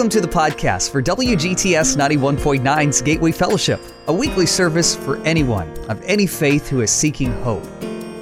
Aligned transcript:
Welcome 0.00 0.12
to 0.12 0.22
the 0.22 0.28
podcast 0.28 0.92
for 0.92 1.02
WGTS 1.02 1.94
91.9's 1.94 3.02
Gateway 3.02 3.32
Fellowship, 3.32 3.82
a 4.06 4.12
weekly 4.14 4.46
service 4.46 4.96
for 4.96 5.18
anyone 5.24 5.68
of 5.90 6.00
any 6.04 6.26
faith 6.26 6.70
who 6.70 6.80
is 6.80 6.90
seeking 6.90 7.32
hope. 7.42 7.62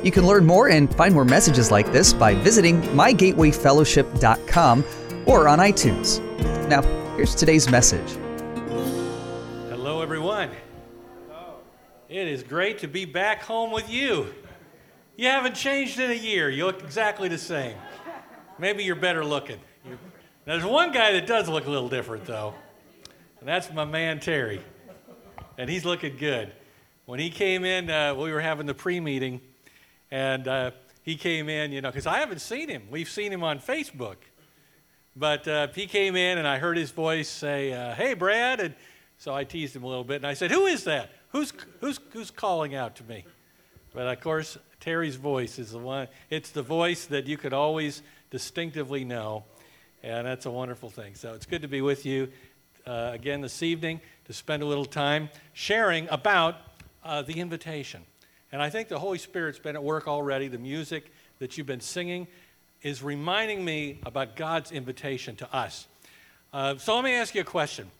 You 0.02 0.10
can 0.10 0.26
learn 0.26 0.44
more 0.44 0.70
and 0.70 0.92
find 0.96 1.14
more 1.14 1.24
messages 1.24 1.70
like 1.70 1.92
this 1.92 2.12
by 2.12 2.34
visiting 2.34 2.82
mygatewayfellowship.com 2.82 4.84
or 5.26 5.46
on 5.46 5.60
iTunes. 5.60 6.66
Now, 6.66 6.82
here's 7.14 7.36
today's 7.36 7.70
message. 7.70 8.10
Hello, 9.68 10.02
everyone. 10.02 10.50
It 12.08 12.26
is 12.26 12.42
great 12.42 12.80
to 12.80 12.88
be 12.88 13.04
back 13.04 13.44
home 13.44 13.70
with 13.70 13.88
you. 13.88 14.34
You 15.16 15.28
haven't 15.28 15.54
changed 15.54 16.00
in 16.00 16.10
a 16.10 16.14
year. 16.14 16.50
You 16.50 16.66
look 16.66 16.82
exactly 16.82 17.28
the 17.28 17.38
same. 17.38 17.76
Maybe 18.58 18.82
you're 18.82 18.96
better 18.96 19.24
looking. 19.24 19.60
You- 19.88 19.96
There's 20.48 20.64
one 20.64 20.92
guy 20.92 21.12
that 21.12 21.26
does 21.26 21.46
look 21.46 21.66
a 21.66 21.70
little 21.70 21.90
different, 21.90 22.24
though, 22.24 22.54
and 23.38 23.46
that's 23.46 23.70
my 23.70 23.84
man 23.84 24.18
Terry. 24.18 24.62
And 25.58 25.68
he's 25.68 25.84
looking 25.84 26.16
good. 26.16 26.50
When 27.04 27.20
he 27.20 27.28
came 27.28 27.66
in, 27.66 27.90
uh, 27.90 28.14
we 28.14 28.32
were 28.32 28.40
having 28.40 28.64
the 28.64 28.72
pre 28.72 28.98
meeting, 28.98 29.42
and 30.10 30.48
uh, 30.48 30.70
he 31.02 31.16
came 31.16 31.50
in, 31.50 31.70
you 31.70 31.82
know, 31.82 31.90
because 31.90 32.06
I 32.06 32.20
haven't 32.20 32.40
seen 32.40 32.70
him. 32.70 32.84
We've 32.90 33.10
seen 33.10 33.30
him 33.30 33.44
on 33.44 33.58
Facebook. 33.58 34.16
But 35.14 35.46
uh, 35.46 35.68
he 35.74 35.86
came 35.86 36.16
in, 36.16 36.38
and 36.38 36.48
I 36.48 36.56
heard 36.56 36.78
his 36.78 36.92
voice 36.92 37.28
say, 37.28 37.74
uh, 37.74 37.94
Hey, 37.94 38.14
Brad. 38.14 38.60
And 38.60 38.74
so 39.18 39.34
I 39.34 39.44
teased 39.44 39.76
him 39.76 39.82
a 39.84 39.86
little 39.86 40.02
bit, 40.02 40.16
and 40.16 40.26
I 40.26 40.32
said, 40.32 40.50
Who 40.50 40.64
is 40.64 40.84
that? 40.84 41.10
Who's, 41.28 41.52
who's, 41.82 42.00
who's 42.12 42.30
calling 42.30 42.74
out 42.74 42.96
to 42.96 43.04
me? 43.04 43.26
But 43.92 44.06
of 44.06 44.18
course, 44.22 44.56
Terry's 44.80 45.16
voice 45.16 45.58
is 45.58 45.72
the 45.72 45.78
one, 45.78 46.08
it's 46.30 46.52
the 46.52 46.62
voice 46.62 47.04
that 47.04 47.26
you 47.26 47.36
could 47.36 47.52
always 47.52 48.00
distinctively 48.30 49.04
know. 49.04 49.44
And 50.02 50.26
that's 50.26 50.46
a 50.46 50.50
wonderful 50.50 50.90
thing. 50.90 51.16
So 51.16 51.34
it's 51.34 51.44
good 51.44 51.62
to 51.62 51.68
be 51.68 51.80
with 51.80 52.06
you 52.06 52.28
uh, 52.86 53.10
again 53.12 53.40
this 53.40 53.64
evening 53.64 54.00
to 54.26 54.32
spend 54.32 54.62
a 54.62 54.66
little 54.66 54.84
time 54.84 55.28
sharing 55.54 56.08
about 56.08 56.54
uh, 57.04 57.22
the 57.22 57.40
invitation. 57.40 58.02
And 58.52 58.62
I 58.62 58.70
think 58.70 58.86
the 58.86 58.98
Holy 59.00 59.18
Spirit's 59.18 59.58
been 59.58 59.74
at 59.74 59.82
work 59.82 60.06
already. 60.06 60.46
The 60.46 60.58
music 60.58 61.12
that 61.40 61.58
you've 61.58 61.66
been 61.66 61.80
singing 61.80 62.28
is 62.80 63.02
reminding 63.02 63.64
me 63.64 63.98
about 64.06 64.36
God's 64.36 64.70
invitation 64.70 65.34
to 65.36 65.52
us. 65.52 65.88
Uh, 66.52 66.76
so 66.76 66.94
let 66.94 67.02
me 67.02 67.14
ask 67.14 67.34
you 67.34 67.40
a 67.40 67.44
question 67.44 67.90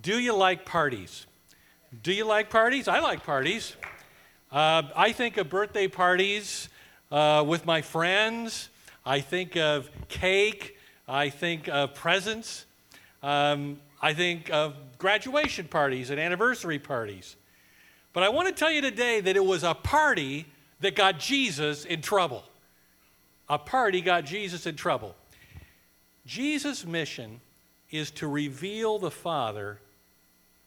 Do 0.00 0.18
you 0.18 0.34
like 0.34 0.64
parties? 0.64 1.26
Do 2.02 2.14
you 2.14 2.24
like 2.24 2.48
parties? 2.48 2.88
I 2.88 3.00
like 3.00 3.24
parties. 3.24 3.76
Uh, 4.50 4.84
I 4.96 5.12
think 5.12 5.36
of 5.36 5.50
birthday 5.50 5.86
parties 5.86 6.70
uh, 7.10 7.44
with 7.46 7.66
my 7.66 7.82
friends. 7.82 8.70
I 9.04 9.20
think 9.20 9.56
of 9.56 9.90
cake. 10.08 10.78
I 11.08 11.28
think 11.28 11.68
of 11.68 11.94
presents. 11.94 12.66
Um, 13.22 13.80
I 14.00 14.14
think 14.14 14.50
of 14.50 14.74
graduation 14.98 15.66
parties 15.68 16.10
and 16.10 16.18
anniversary 16.18 16.78
parties. 16.78 17.36
But 18.12 18.22
I 18.22 18.28
want 18.28 18.48
to 18.48 18.54
tell 18.54 18.70
you 18.70 18.80
today 18.80 19.20
that 19.20 19.36
it 19.36 19.44
was 19.44 19.62
a 19.62 19.74
party 19.74 20.46
that 20.80 20.96
got 20.96 21.18
Jesus 21.18 21.84
in 21.84 22.02
trouble. 22.02 22.44
A 23.48 23.58
party 23.58 24.00
got 24.00 24.24
Jesus 24.24 24.66
in 24.66 24.76
trouble. 24.76 25.14
Jesus' 26.26 26.84
mission 26.84 27.40
is 27.90 28.10
to 28.12 28.26
reveal 28.26 28.98
the 28.98 29.10
Father, 29.10 29.78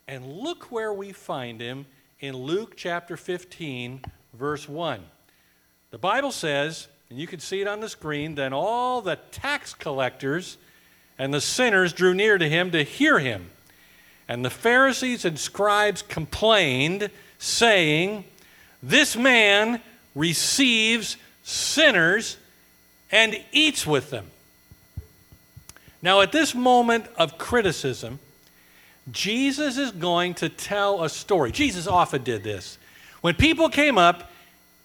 and 0.07 0.25
look 0.25 0.71
where 0.71 0.93
we 0.93 1.11
find 1.11 1.59
him 1.59 1.85
in 2.19 2.35
Luke 2.35 2.75
chapter 2.75 3.17
15, 3.17 4.03
verse 4.33 4.69
1. 4.69 5.01
The 5.91 5.97
Bible 5.97 6.31
says, 6.31 6.87
and 7.09 7.19
you 7.19 7.27
can 7.27 7.39
see 7.39 7.61
it 7.61 7.67
on 7.67 7.79
the 7.79 7.89
screen, 7.89 8.35
then 8.35 8.53
all 8.53 9.01
the 9.01 9.17
tax 9.31 9.73
collectors 9.73 10.57
and 11.17 11.33
the 11.33 11.41
sinners 11.41 11.93
drew 11.93 12.13
near 12.13 12.37
to 12.37 12.49
him 12.49 12.71
to 12.71 12.83
hear 12.83 13.19
him. 13.19 13.51
And 14.27 14.43
the 14.43 14.49
Pharisees 14.49 15.23
and 15.23 15.37
scribes 15.37 16.01
complained, 16.01 17.09
saying, 17.37 18.25
This 18.81 19.15
man 19.15 19.81
receives 20.15 21.17
sinners 21.43 22.37
and 23.11 23.39
eats 23.51 23.85
with 23.85 24.09
them. 24.09 24.25
Now, 26.01 26.21
at 26.21 26.31
this 26.31 26.53
moment 26.53 27.05
of 27.17 27.37
criticism, 27.37 28.19
Jesus 29.11 29.77
is 29.77 29.91
going 29.91 30.33
to 30.35 30.49
tell 30.49 31.03
a 31.03 31.09
story. 31.09 31.51
Jesus 31.51 31.87
often 31.87 32.23
did 32.23 32.43
this. 32.43 32.77
When 33.21 33.35
people 33.35 33.69
came 33.69 33.97
up 33.97 34.31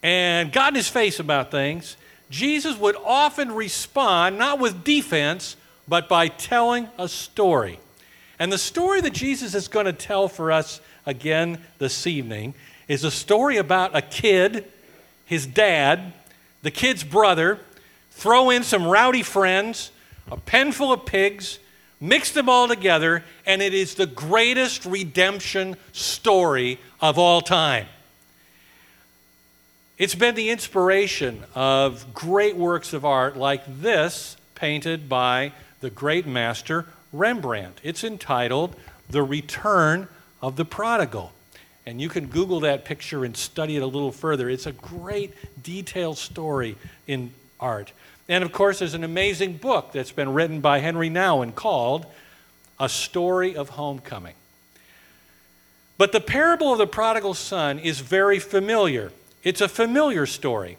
and 0.02 0.52
got 0.52 0.68
in 0.68 0.74
his 0.76 0.88
face 0.88 1.18
about 1.18 1.50
things, 1.50 1.96
Jesus 2.30 2.78
would 2.78 2.96
often 3.04 3.52
respond 3.52 4.38
not 4.38 4.58
with 4.60 4.84
defense, 4.84 5.56
but 5.88 6.08
by 6.08 6.28
telling 6.28 6.88
a 6.96 7.08
story. 7.08 7.80
And 8.38 8.50
the 8.52 8.58
story 8.58 9.00
that 9.00 9.12
Jesus 9.12 9.54
is 9.54 9.68
going 9.68 9.86
to 9.86 9.92
tell 9.92 10.28
for 10.28 10.52
us 10.52 10.80
again 11.04 11.60
this 11.78 12.06
evening 12.06 12.54
is 12.88 13.04
a 13.04 13.10
story 13.10 13.56
about 13.56 13.96
a 13.96 14.00
kid, 14.00 14.64
his 15.26 15.46
dad, 15.46 16.12
the 16.62 16.70
kid's 16.70 17.04
brother, 17.04 17.58
throw 18.12 18.50
in 18.50 18.62
some 18.62 18.86
rowdy 18.86 19.22
friends, 19.22 19.90
a 20.30 20.36
pen 20.36 20.72
full 20.72 20.92
of 20.92 21.04
pigs, 21.04 21.58
mix 22.00 22.30
them 22.30 22.48
all 22.48 22.68
together, 22.68 23.24
and 23.44 23.60
it 23.60 23.74
is 23.74 23.94
the 23.94 24.06
greatest 24.06 24.84
redemption 24.84 25.76
story 25.92 26.78
of 27.00 27.18
all 27.18 27.40
time. 27.40 27.86
It's 30.00 30.14
been 30.14 30.34
the 30.34 30.48
inspiration 30.48 31.44
of 31.54 32.14
great 32.14 32.56
works 32.56 32.94
of 32.94 33.04
art 33.04 33.36
like 33.36 33.82
this, 33.82 34.34
painted 34.54 35.10
by 35.10 35.52
the 35.80 35.90
great 35.90 36.26
master 36.26 36.86
Rembrandt. 37.12 37.78
It's 37.82 38.02
entitled 38.02 38.76
The 39.10 39.22
Return 39.22 40.08
of 40.40 40.56
the 40.56 40.64
Prodigal. 40.64 41.32
And 41.84 42.00
you 42.00 42.08
can 42.08 42.28
Google 42.28 42.60
that 42.60 42.86
picture 42.86 43.26
and 43.26 43.36
study 43.36 43.76
it 43.76 43.82
a 43.82 43.86
little 43.86 44.10
further. 44.10 44.48
It's 44.48 44.64
a 44.64 44.72
great, 44.72 45.34
detailed 45.62 46.16
story 46.16 46.76
in 47.06 47.34
art. 47.60 47.92
And 48.26 48.42
of 48.42 48.52
course, 48.52 48.78
there's 48.78 48.94
an 48.94 49.04
amazing 49.04 49.58
book 49.58 49.92
that's 49.92 50.12
been 50.12 50.32
written 50.32 50.62
by 50.62 50.78
Henri 50.78 51.10
Nouwen 51.10 51.54
called 51.54 52.06
A 52.78 52.88
Story 52.88 53.54
of 53.54 53.68
Homecoming. 53.68 54.36
But 55.98 56.12
the 56.12 56.20
parable 56.22 56.72
of 56.72 56.78
the 56.78 56.86
prodigal 56.86 57.34
son 57.34 57.78
is 57.78 58.00
very 58.00 58.38
familiar. 58.38 59.12
It's 59.42 59.60
a 59.60 59.68
familiar 59.68 60.26
story. 60.26 60.76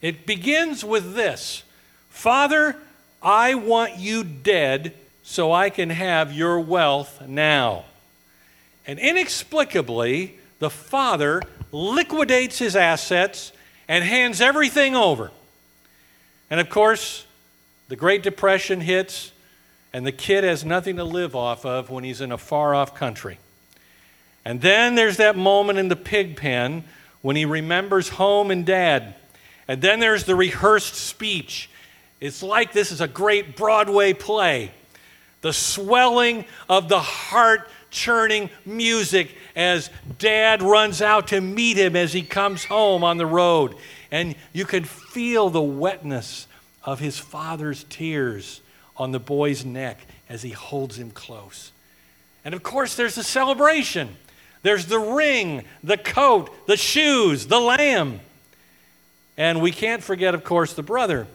It 0.00 0.26
begins 0.26 0.84
with 0.84 1.14
this 1.14 1.62
Father, 2.08 2.76
I 3.22 3.54
want 3.54 3.98
you 3.98 4.24
dead 4.24 4.94
so 5.22 5.52
I 5.52 5.70
can 5.70 5.90
have 5.90 6.32
your 6.32 6.60
wealth 6.60 7.26
now. 7.26 7.84
And 8.86 8.98
inexplicably, 8.98 10.38
the 10.60 10.70
father 10.70 11.42
liquidates 11.72 12.58
his 12.58 12.76
assets 12.76 13.52
and 13.88 14.04
hands 14.04 14.40
everything 14.40 14.94
over. 14.94 15.32
And 16.48 16.60
of 16.60 16.70
course, 16.70 17.26
the 17.88 17.96
Great 17.96 18.22
Depression 18.22 18.80
hits, 18.80 19.32
and 19.92 20.06
the 20.06 20.12
kid 20.12 20.44
has 20.44 20.64
nothing 20.64 20.96
to 20.96 21.04
live 21.04 21.34
off 21.34 21.66
of 21.66 21.90
when 21.90 22.04
he's 22.04 22.20
in 22.20 22.32
a 22.32 22.38
far 22.38 22.74
off 22.74 22.94
country. 22.94 23.38
And 24.44 24.60
then 24.60 24.94
there's 24.94 25.16
that 25.16 25.36
moment 25.36 25.78
in 25.78 25.88
the 25.88 25.96
pig 25.96 26.36
pen 26.36 26.84
when 27.22 27.36
he 27.36 27.44
remembers 27.44 28.08
home 28.08 28.50
and 28.50 28.64
dad. 28.64 29.14
And 29.68 29.82
then 29.82 30.00
there's 30.00 30.24
the 30.24 30.36
rehearsed 30.36 30.94
speech. 30.94 31.68
It's 32.20 32.42
like 32.42 32.72
this 32.72 32.92
is 32.92 33.00
a 33.00 33.08
great 33.08 33.56
Broadway 33.56 34.12
play. 34.12 34.70
The 35.40 35.52
swelling 35.52 36.44
of 36.68 36.88
the 36.88 37.00
heart 37.00 37.68
churning 37.90 38.50
music 38.64 39.34
as 39.54 39.90
dad 40.18 40.62
runs 40.62 41.00
out 41.00 41.28
to 41.28 41.40
meet 41.40 41.76
him 41.76 41.96
as 41.96 42.12
he 42.12 42.22
comes 42.22 42.64
home 42.64 43.02
on 43.02 43.16
the 43.16 43.26
road. 43.26 43.74
And 44.10 44.34
you 44.52 44.64
can 44.64 44.84
feel 44.84 45.50
the 45.50 45.62
wetness 45.62 46.46
of 46.84 47.00
his 47.00 47.18
father's 47.18 47.84
tears 47.84 48.60
on 48.96 49.12
the 49.12 49.18
boy's 49.18 49.64
neck 49.64 49.98
as 50.28 50.42
he 50.42 50.50
holds 50.50 50.98
him 50.98 51.10
close. 51.10 51.72
And 52.44 52.54
of 52.54 52.62
course, 52.62 52.94
there's 52.94 53.16
the 53.16 53.24
celebration. 53.24 54.16
There's 54.66 54.86
the 54.86 54.98
ring, 54.98 55.62
the 55.84 55.96
coat, 55.96 56.66
the 56.66 56.76
shoes, 56.76 57.46
the 57.46 57.60
lamb. 57.60 58.18
And 59.36 59.60
we 59.60 59.70
can't 59.70 60.02
forget, 60.02 60.34
of 60.34 60.42
course, 60.42 60.72
the 60.72 60.82
brother 60.82 61.28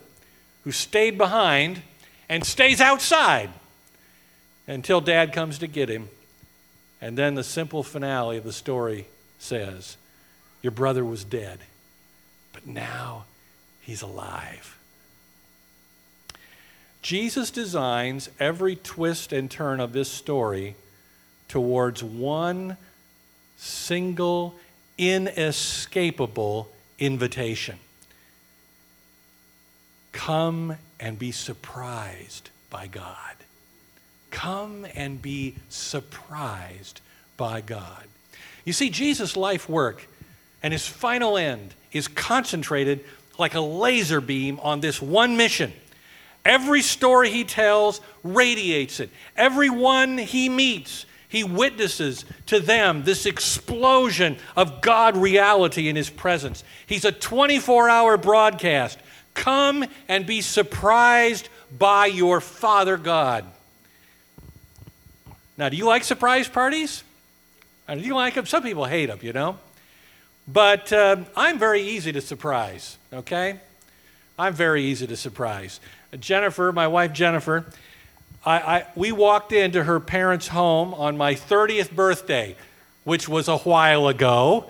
who 0.66 0.74
stayed 0.74 1.18
behind 1.18 1.81
and 2.28 2.45
stays 2.45 2.81
outside 2.81 3.50
until 4.68 5.00
dad 5.00 5.31
comes 5.31 5.60
to 5.60 5.68
get 5.68 5.88
him. 5.88 6.10
And 7.00 7.18
then 7.18 7.36
the 7.36 7.44
simple 7.45 7.83
finale 7.83 8.36
of 8.36 8.44
the 8.44 8.51
story 8.51 9.07
says, 9.39 9.95
Your 10.62 10.72
brother 10.72 11.06
was 11.06 11.24
dead, 11.24 11.60
but 12.51 12.68
now 12.68 13.24
he's 13.80 14.01
alive. 14.01 14.77
Jesus 17.01 17.50
designs 17.50 18.30
every 18.42 18.75
twist 18.75 19.31
and 19.31 19.50
turn 19.50 19.80
of 19.80 19.94
this 19.94 20.12
story 20.12 20.75
towards 21.48 22.04
one 22.04 22.75
single, 23.62 24.56
inescapable 24.98 26.69
invitation 27.00 27.78
come 30.12 30.75
and 31.00 31.18
be 31.18 31.31
surprised 31.31 32.50
by 32.69 32.88
God. 32.88 33.36
Come 34.30 34.86
and 34.96 35.22
be 35.22 35.56
surprised 35.69 37.02
by 37.38 37.62
God. 37.62 38.06
You 38.66 38.74
see, 38.74 38.90
Jesus' 38.90 39.36
life 39.36 39.68
work 39.68 40.08
and 40.62 40.74
his 40.74 40.88
final 40.88 41.38
end 41.38 41.74
is 41.92 42.08
concentrated 42.08 43.04
like 43.38 43.56
a 43.56 43.62
laser 43.62 44.22
beam 44.22 44.60
on 44.62 44.80
this 44.80 45.02
one 45.02 45.38
mission. 45.38 45.74
Every 46.46 46.81
story 46.81 47.30
he 47.30 47.44
tells 47.44 48.02
radiates 48.24 49.00
it. 49.00 49.10
Everyone 49.36 50.18
he 50.18 50.50
meets, 50.50 51.06
he 51.31 51.45
witnesses 51.45 52.25
to 52.48 52.60
them 52.60 53.06
this 53.06 53.25
explosion 53.25 54.36
of 54.57 54.81
God 54.81 55.16
reality 55.16 55.88
in 55.88 55.95
his 55.95 56.10
presence. 56.10 56.62
He's 56.86 57.06
a 57.06 57.12
24 57.13 57.88
hour 57.88 58.18
broadcast. 58.18 59.00
Come 59.33 59.86
and 60.10 60.25
be 60.25 60.42
surprised 60.42 61.48
by 61.75 62.07
your 62.07 62.42
Father 62.42 62.98
God. 62.98 63.45
Now, 65.57 65.69
do 65.69 65.78
you 65.78 65.86
like 65.86 66.04
surprise 66.04 66.50
parties? 66.50 67.01
Do 67.88 67.98
you 67.98 68.13
like 68.16 68.34
them? 68.34 68.45
Some 68.45 68.63
people 68.63 68.84
hate 68.84 69.06
them, 69.06 69.19
you 69.22 69.31
know. 69.31 69.57
But 70.50 70.92
uh, 70.92 71.16
I'm 71.34 71.57
very 71.57 71.81
easy 71.81 72.12
to 72.12 72.19
surprise, 72.19 72.98
okay? 73.13 73.57
I'm 74.38 74.54
very 74.54 74.84
easy 74.84 75.07
to 75.07 75.16
surprise. 75.16 75.80
Jennifer, 76.19 76.74
my 76.74 76.88
wife 76.88 77.13
Jennifer, 77.13 77.68
I, 78.45 78.57
I, 78.59 78.85
we 78.95 79.11
walked 79.11 79.51
into 79.51 79.83
her 79.83 79.99
parents' 79.99 80.47
home 80.47 80.93
on 80.93 81.17
my 81.17 81.35
30th 81.35 81.91
birthday, 81.91 82.55
which 83.03 83.29
was 83.29 83.47
a 83.47 83.57
while 83.59 84.07
ago. 84.07 84.69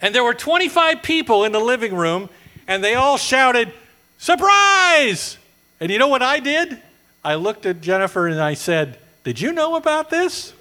And 0.00 0.14
there 0.14 0.24
were 0.24 0.34
25 0.34 1.02
people 1.02 1.44
in 1.44 1.52
the 1.52 1.60
living 1.60 1.94
room, 1.94 2.28
and 2.68 2.84
they 2.84 2.94
all 2.94 3.16
shouted, 3.16 3.72
Surprise! 4.18 5.38
And 5.80 5.90
you 5.90 5.98
know 5.98 6.08
what 6.08 6.22
I 6.22 6.40
did? 6.40 6.78
I 7.24 7.36
looked 7.36 7.64
at 7.66 7.80
Jennifer 7.80 8.26
and 8.26 8.40
I 8.40 8.54
said, 8.54 8.98
Did 9.22 9.40
you 9.40 9.52
know 9.52 9.76
about 9.76 10.10
this? 10.10 10.52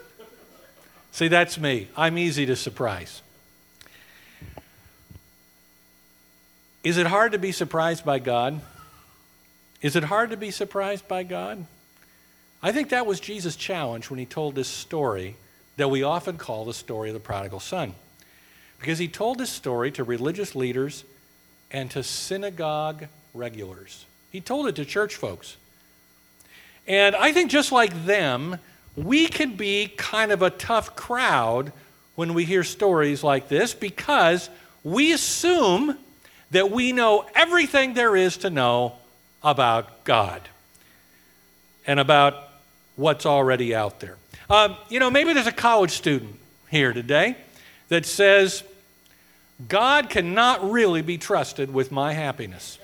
See, 1.12 1.28
that's 1.28 1.60
me. 1.60 1.90
I'm 1.96 2.18
easy 2.18 2.46
to 2.46 2.56
surprise. 2.56 3.22
Is 6.84 6.98
it 6.98 7.08
hard 7.08 7.34
to 7.34 7.38
be 7.38 7.52
surprised 7.52 8.04
by 8.06 8.20
God? 8.20 8.62
Is 9.84 9.98
it 9.98 10.06
hard 10.06 10.30
to 10.30 10.38
be 10.38 10.50
surprised 10.50 11.10
by 11.10 11.24
God? 11.24 11.66
I 12.64 12.72
think 12.72 12.90
that 12.90 13.06
was 13.06 13.20
Jesus' 13.20 13.58
challenge 13.58 14.10
when 14.10 14.18
he 14.18 14.26
told 14.26 14.56
this 14.56 14.70
story 14.70 15.36
that 15.76 15.90
we 15.90 16.04
often 16.04 16.38
call 16.38 16.64
the 16.64 16.74
story 16.74 17.10
of 17.10 17.14
the 17.14 17.20
prodigal 17.20 17.60
son. 17.60 17.94
Because 18.80 18.98
he 18.98 19.10
told 19.10 19.38
this 19.38 19.50
story 19.50 19.92
to 19.92 20.06
religious 20.06 20.56
leaders 20.56 21.04
and 21.70 21.92
to 21.92 22.02
synagogue 22.02 23.08
regulars. 23.34 24.06
He 24.32 24.40
told 24.40 24.68
it 24.68 24.76
to 24.78 24.86
church 24.86 25.16
folks. 25.16 25.58
And 26.88 27.14
I 27.16 27.34
think 27.34 27.52
just 27.52 27.74
like 27.74 28.06
them, 28.06 28.60
we 28.96 29.28
can 29.28 29.58
be 29.58 29.92
kind 29.98 30.32
of 30.32 30.42
a 30.42 30.50
tough 30.50 30.96
crowd 30.96 31.74
when 32.16 32.34
we 32.34 32.46
hear 32.46 32.64
stories 32.64 33.22
like 33.22 33.50
this 33.50 33.74
because 33.74 34.50
we 34.82 35.12
assume 35.12 35.98
that 36.52 36.72
we 36.72 36.94
know 36.94 37.26
everything 37.36 37.96
there 37.96 38.16
is 38.16 38.38
to 38.38 38.50
know 38.50 38.96
about 39.44 40.04
God 40.04 40.42
and 41.86 42.00
about 42.00 42.50
what's 42.96 43.26
already 43.26 43.76
out 43.76 44.00
there. 44.00 44.18
Um, 44.50 44.78
you 44.90 45.00
know, 45.00 45.10
maybe 45.10 45.34
there's 45.34 45.48
a 45.48 45.52
college 45.52 45.92
student 45.92 46.40
here 46.70 46.94
today 46.94 47.36
that 47.90 48.06
says, 48.06 48.64
God 49.68 50.10
cannot 50.10 50.72
really 50.72 51.02
be 51.02 51.18
trusted 51.18 51.74
with 51.74 51.92
my 51.92 52.14
happiness. 52.14 52.78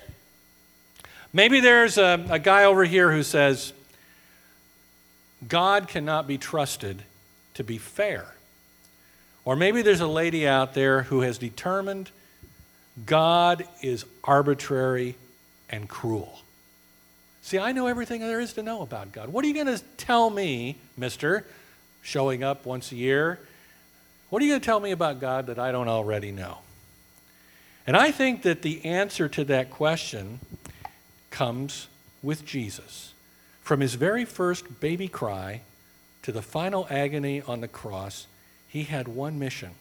Maybe 1.32 1.60
there's 1.60 1.98
a, 1.98 2.26
a 2.30 2.40
guy 2.40 2.66
over 2.66 2.86
here 2.86 3.12
who 3.12 3.24
says, 3.24 3.74
God 5.48 5.88
cannot 5.88 6.28
be 6.28 6.38
trusted 6.38 7.04
to 7.54 7.64
be 7.64 7.78
fair. 7.78 8.26
Or 9.46 9.56
maybe 9.56 9.82
there's 9.82 10.02
a 10.02 10.08
lady 10.08 10.48
out 10.48 10.74
there 10.74 11.04
who 11.04 11.22
has 11.22 11.38
determined 11.38 12.12
God 13.06 13.66
is 13.82 14.06
arbitrary 14.24 15.16
and 15.70 15.88
cruel. 15.88 16.42
See, 17.50 17.58
I 17.58 17.72
know 17.72 17.88
everything 17.88 18.22
there 18.22 18.40
is 18.40 18.54
to 18.54 18.62
know 18.62 18.84
about 18.84 19.12
God. 19.12 19.30
What 19.30 19.44
are 19.44 19.48
you 19.48 19.56
going 19.56 19.76
to 19.76 19.84
tell 19.98 20.30
me, 20.30 20.78
mister, 20.96 21.48
showing 22.04 22.44
up 22.44 22.64
once 22.64 22.92
a 22.92 22.96
year? 22.96 23.40
What 24.30 24.44
are 24.44 24.46
you 24.46 24.52
going 24.52 24.62
to 24.62 24.66
tell 24.66 24.80
me 24.80 24.92
about 24.92 25.20
God 25.20 25.48
that 25.48 25.58
I 25.58 25.72
don't 25.72 25.88
already 25.88 26.32
know? 26.32 26.60
And 27.88 27.98
I 27.98 28.12
think 28.12 28.44
that 28.44 28.62
the 28.62 28.86
answer 28.86 29.28
to 29.30 29.44
that 29.46 29.72
question 29.72 30.42
comes 31.32 31.88
with 32.22 32.46
Jesus. 32.46 33.14
From 33.64 33.80
his 33.80 33.96
very 33.96 34.26
first 34.26 34.80
baby 34.80 35.08
cry 35.08 35.62
to 36.22 36.32
the 36.32 36.44
final 36.44 36.86
agony 36.88 37.42
on 37.42 37.62
the 37.62 37.68
cross, 37.68 38.28
he 38.68 38.84
had 38.84 39.08
one 39.08 39.40
mission 39.40 39.72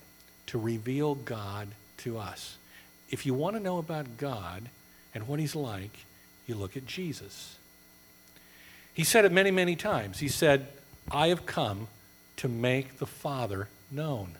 to 0.46 0.58
reveal 0.58 1.16
God 1.16 1.68
to 1.98 2.16
us. 2.16 2.56
If 3.10 3.26
you 3.26 3.34
want 3.34 3.56
to 3.56 3.62
know 3.62 3.76
about 3.76 4.16
God 4.16 4.70
and 5.14 5.28
what 5.28 5.38
he's 5.38 5.54
like, 5.54 6.06
you 6.48 6.54
look 6.54 6.76
at 6.76 6.86
Jesus. 6.86 7.56
He 8.94 9.04
said 9.04 9.24
it 9.24 9.32
many, 9.32 9.50
many 9.50 9.76
times. 9.76 10.18
He 10.18 10.28
said, 10.28 10.68
I 11.10 11.28
have 11.28 11.46
come 11.46 11.88
to 12.38 12.48
make 12.48 12.98
the 12.98 13.06
Father 13.06 13.68
known. 13.90 14.36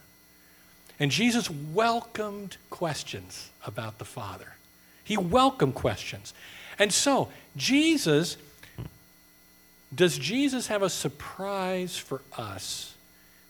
And 0.99 1.11
Jesus 1.11 1.49
welcomed 1.49 2.57
questions 2.71 3.51
about 3.65 3.99
the 3.99 4.05
Father. 4.05 4.55
He 5.05 5.17
welcomed 5.17 5.75
questions. 5.75 6.35
And 6.79 6.93
so, 6.93 7.29
Jesus, 7.57 8.37
does 9.95 10.19
Jesus 10.19 10.67
have 10.67 10.83
a 10.83 10.91
surprise 10.91 11.97
for 11.97 12.21
us 12.37 12.95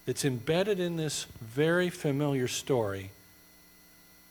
that's 0.05 0.25
embedded 0.25 0.79
in 0.79 0.97
this 0.97 1.27
very 1.41 1.91
familiar 1.91 2.49
story 2.49 3.11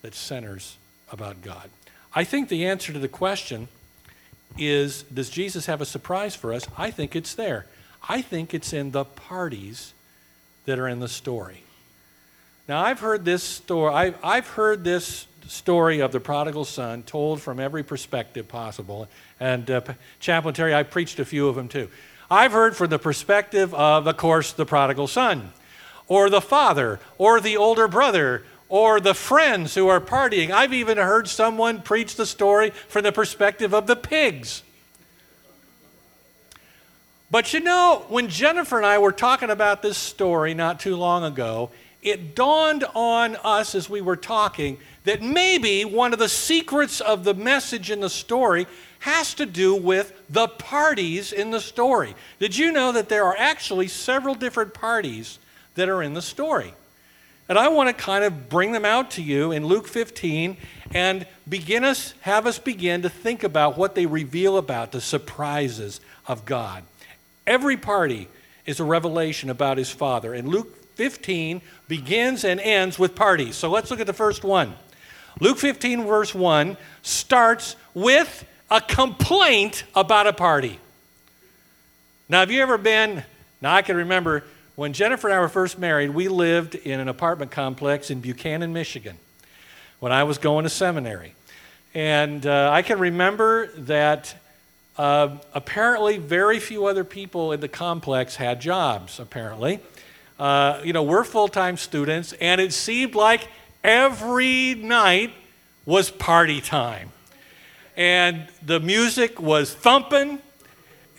that 0.02 0.14
centers 0.14 0.78
about 1.12 1.42
God? 1.42 1.70
I 2.14 2.24
think 2.24 2.50
the 2.50 2.66
answer 2.66 2.94
to 2.94 3.00
the 3.00 3.08
question 3.08 3.68
is 4.58 5.04
Does 5.04 5.30
Jesus 5.30 5.66
have 5.66 5.82
a 5.82 5.86
surprise 5.86 6.36
for 6.36 6.54
us? 6.54 6.68
I 6.78 6.92
think 6.92 7.16
it's 7.16 7.34
there. 7.36 7.66
I 8.08 8.22
think 8.22 8.54
it's 8.54 8.74
in 8.74 8.92
the 8.92 9.06
parties 9.06 9.94
that 10.66 10.80
are 10.80 10.88
in 10.88 11.00
the 11.00 11.08
story. 11.08 11.64
Now, 12.68 12.84
I've 12.84 13.00
heard 13.00 13.24
this 13.24 13.44
story, 13.44 13.94
I've, 13.94 14.18
I've 14.24 14.48
heard 14.48 14.84
this 14.84 15.28
story 15.48 16.02
of 16.02 16.12
the 16.12 16.20
prodigal 16.20 16.66
son 16.66 17.04
told 17.04 17.42
from 17.42 17.60
every 17.60 17.84
perspective 17.84 18.48
possible. 18.48 19.08
And 19.40 19.70
uh, 19.72 19.82
Chaplain 20.20 20.54
Terry, 20.54 20.76
I 20.76 20.84
preached 20.84 21.20
a 21.20 21.26
few 21.26 21.48
of 21.48 21.56
them 21.56 21.70
too. 21.70 21.90
I've 22.30 22.52
heard 22.52 22.76
from 22.76 22.90
the 22.90 23.00
perspective 23.00 23.74
of, 23.74 24.06
of 24.06 24.18
course, 24.18 24.52
the 24.52 24.66
prodigal 24.66 25.07
son, 25.07 25.52
or 26.07 26.30
the 26.30 26.42
father, 26.42 27.00
or 27.18 27.40
the 27.40 27.56
older 27.56 27.88
brother, 27.88 28.44
or 28.69 29.00
the 29.00 29.14
friends 29.14 29.76
who 29.76 29.88
are 29.88 30.02
partying. 30.02 30.52
I've 30.52 30.74
even 30.74 30.97
heard 30.97 31.28
someone 31.28 31.81
preach 31.81 32.16
the 32.16 32.26
story 32.26 32.71
from 32.71 33.04
the 33.04 33.12
perspective 33.12 33.74
of 33.74 33.88
the 33.88 33.95
pigs. 33.95 34.64
But 37.30 37.54
you 37.54 37.59
know, 37.59 38.06
when 38.07 38.30
Jennifer 38.30 38.78
and 38.78 38.86
I 38.86 39.00
were 39.00 39.12
talking 39.12 39.50
about 39.50 39.81
this 39.81 39.97
story 39.97 40.54
not 40.54 40.80
too 40.80 40.95
long 40.95 41.24
ago, 41.24 41.71
it 42.02 42.36
dawned 42.36 42.86
on 42.95 43.36
us 43.44 43.76
as 43.76 43.90
we 43.90 44.02
were 44.02 44.16
talking 44.16 44.78
that 45.04 45.21
maybe 45.21 45.83
one 45.83 46.14
of 46.14 46.19
the 46.19 46.30
secrets 46.30 47.02
of 47.02 47.24
the 47.24 47.33
message 47.33 47.92
in 47.92 48.00
the 48.00 48.09
story 48.09 48.66
has 49.00 49.33
to 49.36 49.45
do 49.45 49.76
with 49.76 50.14
the 50.30 50.47
parties 50.47 51.33
in 51.33 51.52
the 51.52 51.59
story. 51.59 52.16
Did 52.40 52.57
you 52.57 52.71
know 52.71 52.92
that 52.94 53.09
there 53.09 53.26
are 53.26 53.36
actually 53.38 53.88
several 53.88 54.36
different 54.36 54.74
parties 54.74 55.40
that 55.76 55.90
are 55.90 56.02
in 56.02 56.14
the 56.14 56.21
story? 56.21 56.74
And 57.49 57.57
I 57.57 57.69
want 57.69 57.89
to 57.89 57.94
kind 57.94 58.23
of 58.23 58.49
bring 58.49 58.73
them 58.73 58.83
out 58.83 59.11
to 59.11 59.21
you 59.21 59.51
in 59.51 59.66
Luke 59.66 59.87
15 59.87 60.57
and 60.94 61.25
begin 61.47 61.83
us, 61.83 62.13
have 62.21 62.45
us 62.45 62.59
begin 62.59 63.01
to 63.04 63.09
think 63.09 63.44
about 63.44 63.77
what 63.77 63.95
they 63.95 64.06
reveal 64.06 64.57
about 64.57 64.92
the 64.92 64.99
surprises 64.99 66.01
of 66.27 66.45
God. 66.45 66.83
Every 67.45 67.77
party 67.77 68.27
is 68.66 68.81
a 68.81 68.83
revelation 68.83 69.49
about 69.49 69.77
his 69.77 69.89
Father. 69.89 70.33
And 70.33 70.49
Luke 70.49 70.75
15 70.95 71.61
begins 71.87 72.44
and 72.44 72.59
ends 72.59 72.99
with 72.99 73.16
parties. 73.16 73.56
So 73.56 73.69
let's 73.69 73.89
look 73.89 74.01
at 74.01 74.07
the 74.07 74.13
first 74.13 74.44
one. 74.44 74.73
Luke 75.39 75.57
15, 75.57 76.06
verse 76.06 76.35
1, 76.35 76.75
starts 77.01 77.75
with 77.94 78.45
a 78.69 78.81
complaint 78.81 79.85
about 79.95 80.27
a 80.27 80.33
party. 80.33 80.80
Now, 82.27 82.42
have 82.42 82.51
you 82.51 82.61
ever 82.61 82.77
been? 82.77 83.23
Now, 83.61 83.73
I 83.73 83.81
can 83.81 83.95
remember 83.95 84.44
when 84.78 84.94
Jennifer 84.94 85.28
and 85.28 85.36
I 85.36 85.40
were 85.40 85.50
first 85.50 85.80
married, 85.80 86.12
we 86.12 86.28
lived 86.28 86.76
in 86.76 87.00
an 87.00 87.07
apartment 87.07 87.50
complex 87.50 88.12
in 88.12 88.19
Buchanan, 88.19 88.74
Michigan, 88.74 89.18
when 90.00 90.12
I 90.12 90.24
was 90.24 90.38
going 90.38 90.66
to 90.66 90.69
seminary. 90.69 91.34
And 91.96 92.46
uh, 92.46 92.69
I 92.72 92.84
can 92.84 93.00
remember 93.00 93.72
that 93.76 94.36
uh, 94.96 95.38
apparently 95.56 96.19
very 96.19 96.60
few 96.60 96.86
other 96.86 97.04
people 97.04 97.54
in 97.54 97.60
the 97.60 97.68
complex 97.68 98.36
had 98.36 98.62
jobs, 98.62 99.19
apparently. 99.19 99.80
Uh, 100.38 100.80
you 100.84 100.94
know, 100.94 101.02
we're 101.02 101.24
full 101.24 101.48
time 101.48 101.76
students, 101.76 102.34
and 102.34 102.62
it 102.62 102.72
seemed 102.72 103.16
like 103.16 103.48
every 103.84 104.76
night 104.76 105.34
was 105.88 106.12
party 106.12 106.62
time. 106.62 107.10
And 107.96 108.48
the 108.64 108.80
music 108.80 109.42
was 109.42 109.74
thumping, 109.74 110.38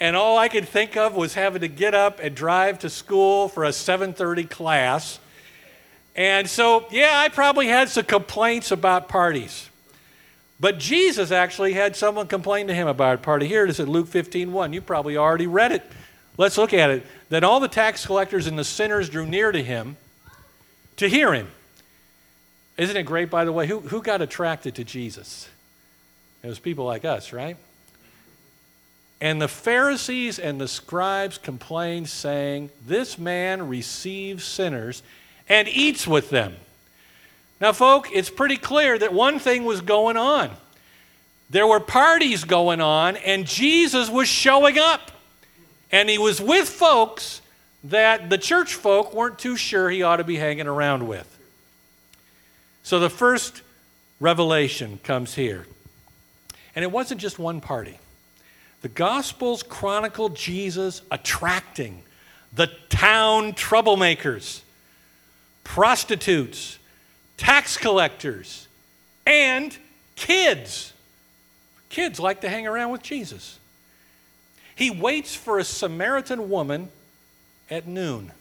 and 0.01 0.17
all 0.17 0.39
I 0.39 0.49
could 0.49 0.69
think 0.69 0.97
of 0.97 1.15
was 1.15 1.35
having 1.35 1.61
to 1.63 1.69
get 1.69 1.95
up 1.95 2.21
and 2.21 2.35
drive 2.35 2.79
to 2.81 2.91
school 2.91 3.49
for 3.49 3.65
a 3.65 3.73
7:30 3.73 4.49
class. 4.49 5.19
And 6.15 6.49
so, 6.49 6.87
yeah, 6.91 7.13
I 7.15 7.29
probably 7.29 7.69
had 7.69 7.89
some 7.89 8.05
complaints 8.05 8.71
about 8.71 9.09
parties. 9.09 9.69
But 10.61 10.79
Jesus 10.79 11.31
actually 11.31 11.75
had 11.75 11.95
someone 11.95 12.27
complain 12.27 12.67
to 12.67 12.75
him 12.75 12.89
about 12.89 13.15
a 13.15 13.19
party. 13.19 13.47
Here 13.47 13.65
it 13.65 13.71
is 13.71 13.79
in 13.79 13.89
Luke 13.89 14.09
15:1. 14.09 14.73
You 14.73 14.81
probably 14.81 15.17
already 15.17 15.47
read 15.47 15.73
it. 15.73 15.83
Let's 16.37 16.59
look 16.59 16.73
at 16.73 16.91
it. 16.91 17.07
Then 17.29 17.45
all 17.45 17.61
the 17.61 17.69
tax 17.69 18.07
collectors 18.07 18.47
and 18.47 18.59
the 18.59 18.65
sinners 18.65 19.09
drew 19.09 19.27
near 19.27 19.53
to 19.53 19.63
him 19.63 19.97
to 20.97 21.09
hear 21.09 21.33
him. 21.33 21.49
Isn't 22.77 22.97
it 22.97 23.03
great, 23.05 23.29
by 23.29 23.45
the 23.45 23.53
way? 23.53 23.67
Who, 23.67 23.81
who 23.81 24.03
got 24.03 24.23
attracted 24.23 24.77
to 24.77 24.85
Jesus? 24.85 25.49
It 26.43 26.47
was 26.47 26.61
people 26.61 26.85
like 26.85 27.05
us, 27.05 27.33
right? 27.33 27.57
And 29.21 29.43
the 29.43 29.49
Pharisees 29.49 30.39
and 30.39 30.61
the 30.61 30.69
scribes 30.69 31.39
complained, 31.39 32.09
saying, 32.09 32.71
This 32.87 33.19
man 33.19 33.69
receives 33.69 34.45
sinners 34.45 35.03
and 35.49 35.67
eats 35.69 36.07
with 36.07 36.31
them. 36.31 36.55
Now, 37.61 37.73
folk, 37.73 38.09
it's 38.13 38.31
pretty 38.31 38.57
clear 38.57 38.97
that 38.99 39.13
one 39.13 39.41
thing 39.41 39.65
was 39.65 39.81
going 39.81 40.17
on. 40.17 40.51
There 41.51 41.67
were 41.67 41.81
parties 41.81 42.45
going 42.45 42.81
on, 42.81 43.17
and 43.17 43.47
Jesus 43.47 44.09
was 44.09 44.29
showing 44.29 44.79
up. 44.79 45.11
And 45.91 46.09
he 46.09 46.19
was 46.19 46.41
with 46.41 46.69
folks 46.69 47.41
that 47.85 48.29
the 48.29 48.39
church 48.39 48.75
folk 48.75 49.15
weren't 49.15 49.39
too 49.39 49.57
sure 49.57 49.89
he 49.89 50.03
ought 50.03 50.17
to 50.17 50.25
be 50.25 50.37
hanging 50.37 50.67
around 50.67 51.09
with. 51.09 51.39
So 52.83 53.01
the 53.01 53.11
first 53.11 53.63
revelation 54.21 55.01
comes 55.03 55.35
here. 55.35 55.67
And 56.77 56.85
it 56.85 56.93
wasn't 56.93 57.21
just 57.21 57.39
one 57.39 57.61
party. 57.61 57.99
The 58.83 58.89
Gospels 58.89 59.63
chronicle 59.63 60.29
Jesus 60.29 61.03
attracting 61.11 62.03
the 62.53 62.69
town 62.89 63.53
troublemakers, 63.53 64.61
prostitutes, 65.65 66.79
tax 67.37 67.77
collectors, 67.77 68.69
and 69.27 69.77
kids. 70.15 70.93
Kids 71.89 72.21
like 72.21 72.43
to 72.43 72.49
hang 72.49 72.67
around 72.67 72.93
with 72.93 73.03
Jesus. 73.03 73.59
He 74.75 74.91
waits 74.91 75.35
for 75.35 75.59
a 75.59 75.65
Samaritan 75.65 76.49
woman 76.49 76.91
at 77.69 77.87
noon. 77.87 78.33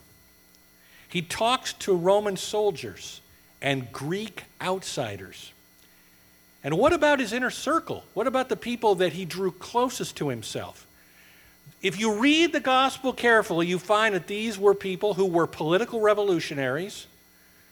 He 1.09 1.21
talks 1.21 1.73
to 1.73 1.95
Roman 1.95 2.37
soldiers 2.37 3.21
and 3.61 3.91
Greek 3.91 4.43
outsiders. 4.61 5.51
And 6.67 6.77
what 6.77 6.91
about 6.91 7.21
his 7.21 7.31
inner 7.31 7.49
circle? 7.49 8.03
What 8.13 8.27
about 8.27 8.49
the 8.49 8.57
people 8.57 8.95
that 8.95 9.13
he 9.13 9.23
drew 9.23 9.51
closest 9.51 10.17
to 10.17 10.27
himself? 10.27 10.85
If 11.81 11.97
you 11.97 12.19
read 12.19 12.51
the 12.51 12.59
gospel 12.59 13.13
carefully, 13.13 13.67
you 13.67 13.79
find 13.79 14.13
that 14.13 14.27
these 14.27 14.59
were 14.59 14.73
people 14.73 15.13
who 15.13 15.27
were 15.27 15.47
political 15.47 16.01
revolutionaries, 16.01 17.07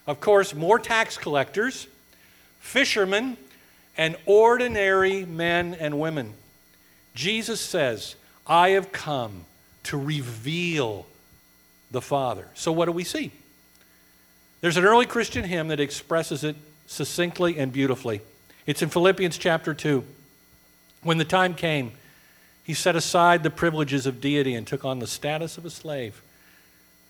of 0.08 0.22
course, 0.22 0.56
more 0.56 0.80
tax 0.80 1.18
collectors, 1.18 1.88
fishermen, 2.62 3.36
and 3.98 4.16
ordinary 4.26 5.26
men 5.26 5.76
and 5.78 6.00
women. 6.00 6.34
Jesus 7.14 7.60
says, 7.60 8.16
I 8.48 8.70
have 8.70 8.94
come 8.94 9.44
to 9.84 9.98
reveal 9.98 11.06
the 11.92 12.02
Father. 12.02 12.48
So, 12.54 12.72
what 12.72 12.86
do 12.86 12.94
we 12.94 13.04
see? 13.04 13.34
There's 14.62 14.78
an 14.78 14.86
early 14.86 15.06
Christian 15.06 15.44
hymn 15.44 15.68
that 15.68 15.82
expresses 15.82 16.46
it 16.46 16.56
succinctly 16.88 17.60
and 17.60 17.74
beautifully. 17.74 18.22
It's 18.66 18.82
in 18.82 18.90
Philippians 18.90 19.38
chapter 19.38 19.74
2. 19.74 20.04
When 21.04 21.20
the 21.20 21.26
time 21.26 21.54
came, 21.54 21.92
he 22.64 22.74
set 22.74 22.96
aside 22.96 23.44
the 23.44 23.52
privileges 23.52 24.08
of 24.08 24.20
deity 24.20 24.56
and 24.56 24.66
took 24.66 24.84
on 24.84 24.98
the 24.98 25.06
status 25.06 25.60
of 25.60 25.66
a 25.66 25.70
slave, 25.70 26.22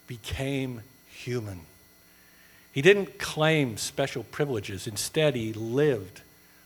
became 0.06 0.82
human. 1.08 1.62
He 2.74 2.82
didn't 2.82 3.20
claim 3.20 3.78
special 3.78 4.24
privileges. 4.24 4.86
Instead, 4.86 5.34
he 5.34 5.54
lived 5.54 6.22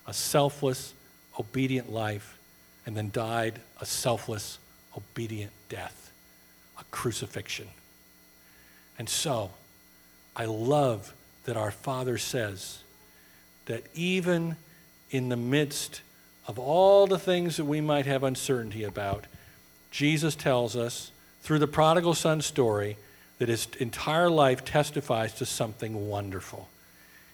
a 0.08 0.14
selfless, 0.14 0.96
obedient 1.40 1.92
life 1.92 2.40
and 2.84 2.98
then 2.98 3.12
died 3.14 3.60
a 3.80 3.86
selfless, 3.86 4.58
obedient 4.98 5.52
death, 5.70 6.12
a 6.80 6.84
crucifixion. 6.86 7.68
And 8.98 9.08
so, 9.08 9.52
I 10.36 10.46
love 10.46 11.14
that 11.44 11.56
our 11.58 11.70
Father 11.70 12.18
says 12.18 12.80
that 13.68 13.84
even 13.94 14.56
in 15.12 15.30
the 15.30 15.38
midst 15.38 16.02
of 16.48 16.58
all 16.58 17.08
the 17.08 17.20
things 17.20 17.58
that 17.58 17.66
we 17.66 17.82
might 17.82 18.06
have 18.06 18.24
uncertainty 18.24 18.84
about, 18.84 19.26
Jesus 19.92 20.36
tells 20.36 20.76
us 20.76 21.12
through 21.42 21.60
the 21.60 21.68
prodigal 21.68 22.14
son 22.14 22.42
story 22.42 22.98
that 23.38 23.50
his 23.50 23.68
entire 23.80 24.30
life 24.30 24.66
testifies 24.66 25.34
to 25.34 25.46
something 25.46 26.10
wonderful. 26.10 26.70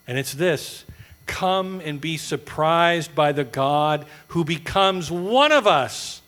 And 0.07 0.17
it's 0.17 0.33
this 0.33 0.85
come 1.25 1.81
and 1.83 1.99
be 1.99 2.17
surprised 2.17 3.15
by 3.15 3.31
the 3.31 3.43
God 3.43 4.05
who 4.27 4.45
becomes 4.45 5.09
one 5.09 5.51
of 5.51 5.65
us 5.65 6.21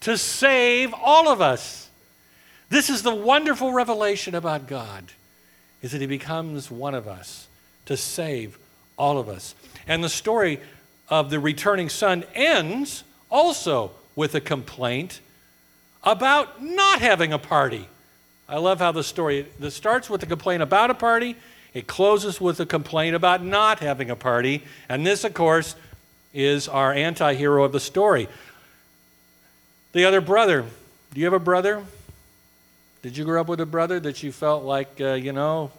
to 0.00 0.16
save 0.16 0.94
all 0.94 1.28
of 1.28 1.40
us. 1.40 1.90
This 2.70 2.88
is 2.88 3.02
the 3.02 3.14
wonderful 3.14 3.72
revelation 3.72 4.34
about 4.34 4.66
God, 4.66 5.04
is 5.82 5.92
that 5.92 6.00
he 6.00 6.06
becomes 6.06 6.70
one 6.70 6.94
of 6.94 7.06
us 7.06 7.46
to 7.84 7.96
save 7.96 8.58
all 8.96 9.18
of 9.18 9.28
us. 9.28 9.54
And 9.86 10.02
the 10.02 10.08
story 10.08 10.60
of 11.08 11.30
the 11.30 11.40
returning 11.40 11.88
son 11.88 12.24
ends 12.34 13.04
also 13.30 13.92
with 14.14 14.34
a 14.34 14.40
complaint 14.40 15.20
about 16.04 16.62
not 16.62 17.00
having 17.00 17.32
a 17.32 17.38
party. 17.38 17.88
I 18.48 18.58
love 18.58 18.80
how 18.80 18.92
the 18.92 19.04
story 19.04 19.46
it 19.60 19.70
starts 19.70 20.10
with 20.10 20.22
a 20.22 20.26
complaint 20.26 20.62
about 20.62 20.90
a 20.90 20.94
party, 20.94 21.36
it 21.74 21.86
closes 21.86 22.40
with 22.40 22.60
a 22.60 22.66
complaint 22.66 23.16
about 23.16 23.42
not 23.42 23.78
having 23.78 24.10
a 24.10 24.16
party, 24.16 24.62
and 24.88 25.06
this 25.06 25.24
of 25.24 25.32
course 25.32 25.74
is 26.34 26.68
our 26.68 26.92
anti-hero 26.92 27.64
of 27.64 27.72
the 27.72 27.80
story. 27.80 28.28
The 29.92 30.04
other 30.04 30.20
brother, 30.20 30.64
do 31.14 31.20
you 31.20 31.26
have 31.26 31.34
a 31.34 31.38
brother? 31.38 31.84
Did 33.02 33.16
you 33.16 33.24
grow 33.24 33.40
up 33.40 33.48
with 33.48 33.60
a 33.60 33.66
brother 33.66 34.00
that 34.00 34.22
you 34.22 34.32
felt 34.32 34.64
like, 34.64 35.00
uh, 35.00 35.14
you 35.14 35.32
know, 35.32 35.70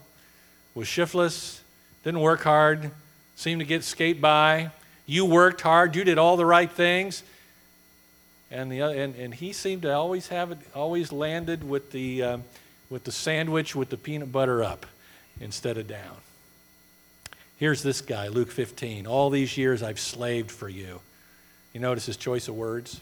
was 0.76 0.88
shiftless, 0.88 1.62
didn't 2.04 2.22
work 2.22 2.42
hard, 2.42 2.92
seemed 3.36 3.60
to 3.60 3.66
get 3.66 3.84
skate 3.84 4.22
by? 4.22 4.72
You 5.06 5.26
worked 5.26 5.62
hard, 5.62 5.96
you 5.96 6.04
did 6.04 6.18
all 6.18 6.38
the 6.38 6.46
right 6.46 6.72
things. 6.72 7.24
And, 8.50 8.72
the, 8.72 8.82
and, 8.82 9.16
and 9.16 9.34
he 9.34 9.52
seemed 9.52 9.82
to 9.82 9.94
always 9.94 10.28
have 10.28 10.52
it, 10.52 10.60
always 10.76 11.12
landed 11.12 11.68
with 11.68 11.92
the, 11.92 12.22
um, 12.22 12.44
with 12.90 13.04
the 13.04 13.12
sandwich 13.12 13.76
with 13.76 13.90
the 13.90 13.98
peanut 13.98 14.32
butter 14.32 14.64
up 14.64 14.86
instead 15.42 15.78
of 15.78 15.88
down. 15.88 16.18
Here's 17.58 17.82
this 17.82 18.02
guy, 18.02 18.28
Luke 18.28 18.52
15. 18.52 19.08
All 19.08 19.30
these 19.30 19.58
years 19.58 19.82
I've 19.82 20.00
slaved 20.00 20.52
for 20.52 20.70
you. 20.70 21.00
You 21.74 21.80
notice 21.80 22.06
his 22.06 22.18
choice 22.18 22.48
of 22.48 22.56
words? 22.56 23.02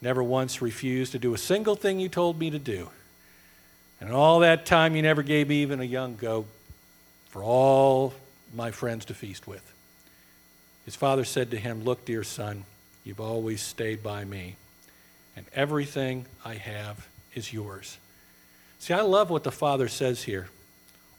Never 0.00 0.22
once 0.22 0.62
refused 0.62 1.12
to 1.12 1.18
do 1.18 1.34
a 1.34 1.38
single 1.38 1.76
thing 1.76 2.00
you 2.00 2.08
told 2.08 2.38
me 2.38 2.50
to 2.50 2.58
do. 2.58 2.88
And 4.00 4.12
all 4.12 4.40
that 4.40 4.66
time, 4.66 4.94
you 4.96 5.02
never 5.02 5.22
gave 5.22 5.48
me 5.48 5.62
even 5.62 5.80
a 5.80 5.84
young 5.84 6.16
goat 6.16 6.46
for 7.28 7.42
all 7.42 8.14
my 8.56 8.70
friends 8.70 9.04
to 9.04 9.14
feast 9.14 9.46
with. 9.46 9.72
His 10.84 10.96
father 10.96 11.24
said 11.24 11.50
to 11.50 11.58
him, 11.58 11.84
Look, 11.84 12.04
dear 12.04 12.24
son, 12.24 12.64
you've 13.04 13.20
always 13.20 13.60
stayed 13.60 14.02
by 14.02 14.24
me, 14.24 14.56
and 15.36 15.44
everything 15.54 16.26
I 16.44 16.54
have 16.54 17.06
is 17.34 17.52
yours. 17.52 17.98
See, 18.78 18.94
I 18.94 19.02
love 19.02 19.30
what 19.30 19.44
the 19.44 19.52
father 19.52 19.88
says 19.88 20.22
here. 20.22 20.48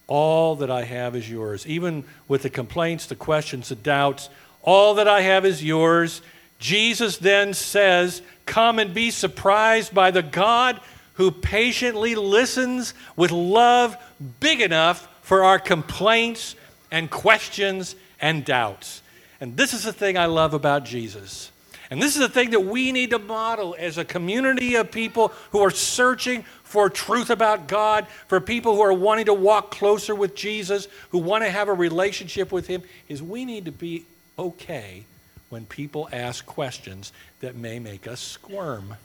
All 0.07 0.55
that 0.55 0.71
I 0.71 0.83
have 0.83 1.15
is 1.15 1.29
yours. 1.29 1.67
Even 1.67 2.05
with 2.27 2.43
the 2.43 2.49
complaints, 2.49 3.05
the 3.05 3.15
questions, 3.15 3.69
the 3.69 3.75
doubts, 3.75 4.29
all 4.63 4.95
that 4.95 5.07
I 5.07 5.21
have 5.21 5.45
is 5.45 5.63
yours. 5.63 6.21
Jesus 6.59 7.17
then 7.17 7.53
says, 7.53 8.21
Come 8.45 8.79
and 8.79 8.93
be 8.93 9.11
surprised 9.11 9.93
by 9.93 10.11
the 10.11 10.23
God 10.23 10.79
who 11.15 11.31
patiently 11.31 12.15
listens 12.15 12.93
with 13.15 13.31
love 13.31 13.97
big 14.39 14.61
enough 14.61 15.07
for 15.21 15.43
our 15.43 15.59
complaints 15.59 16.55
and 16.91 17.09
questions 17.09 17.95
and 18.19 18.45
doubts. 18.45 19.01
And 19.39 19.55
this 19.55 19.73
is 19.73 19.83
the 19.83 19.93
thing 19.93 20.17
I 20.17 20.25
love 20.25 20.53
about 20.53 20.85
Jesus. 20.85 21.51
And 21.89 22.01
this 22.01 22.15
is 22.15 22.21
the 22.21 22.29
thing 22.29 22.49
that 22.51 22.65
we 22.65 22.91
need 22.91 23.11
to 23.11 23.19
model 23.19 23.75
as 23.79 23.97
a 23.97 24.03
community 24.03 24.75
of 24.75 24.91
people 24.91 25.31
who 25.51 25.59
are 25.59 25.71
searching 25.71 26.43
for 26.63 26.89
truth 26.89 27.29
about 27.29 27.67
God, 27.67 28.07
for 28.27 28.41
people 28.41 28.75
who 28.75 28.81
are 28.81 28.93
wanting 28.93 29.25
to 29.25 29.33
walk 29.33 29.71
closer 29.71 30.13
with 30.13 30.35
Jesus, 30.35 30.89
who 31.11 31.19
want 31.19 31.45
to 31.45 31.49
have 31.49 31.69
a 31.69 31.73
relationship 31.73 32.51
with 32.51 32.67
Him, 32.67 32.83
is 33.07 33.23
we 33.23 33.45
need 33.45 33.65
to 33.65 33.71
be 33.71 34.05
okay 34.37 35.05
when 35.49 35.65
people 35.65 36.09
ask 36.11 36.45
questions 36.45 37.13
that 37.39 37.55
may 37.55 37.79
make 37.79 38.05
us 38.05 38.19
squirm. 38.19 38.95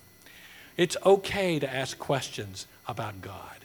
It's 0.77 0.97
okay 1.07 1.61
to 1.61 1.73
ask 1.73 1.99
questions 1.99 2.67
about 2.89 3.23
God, 3.23 3.62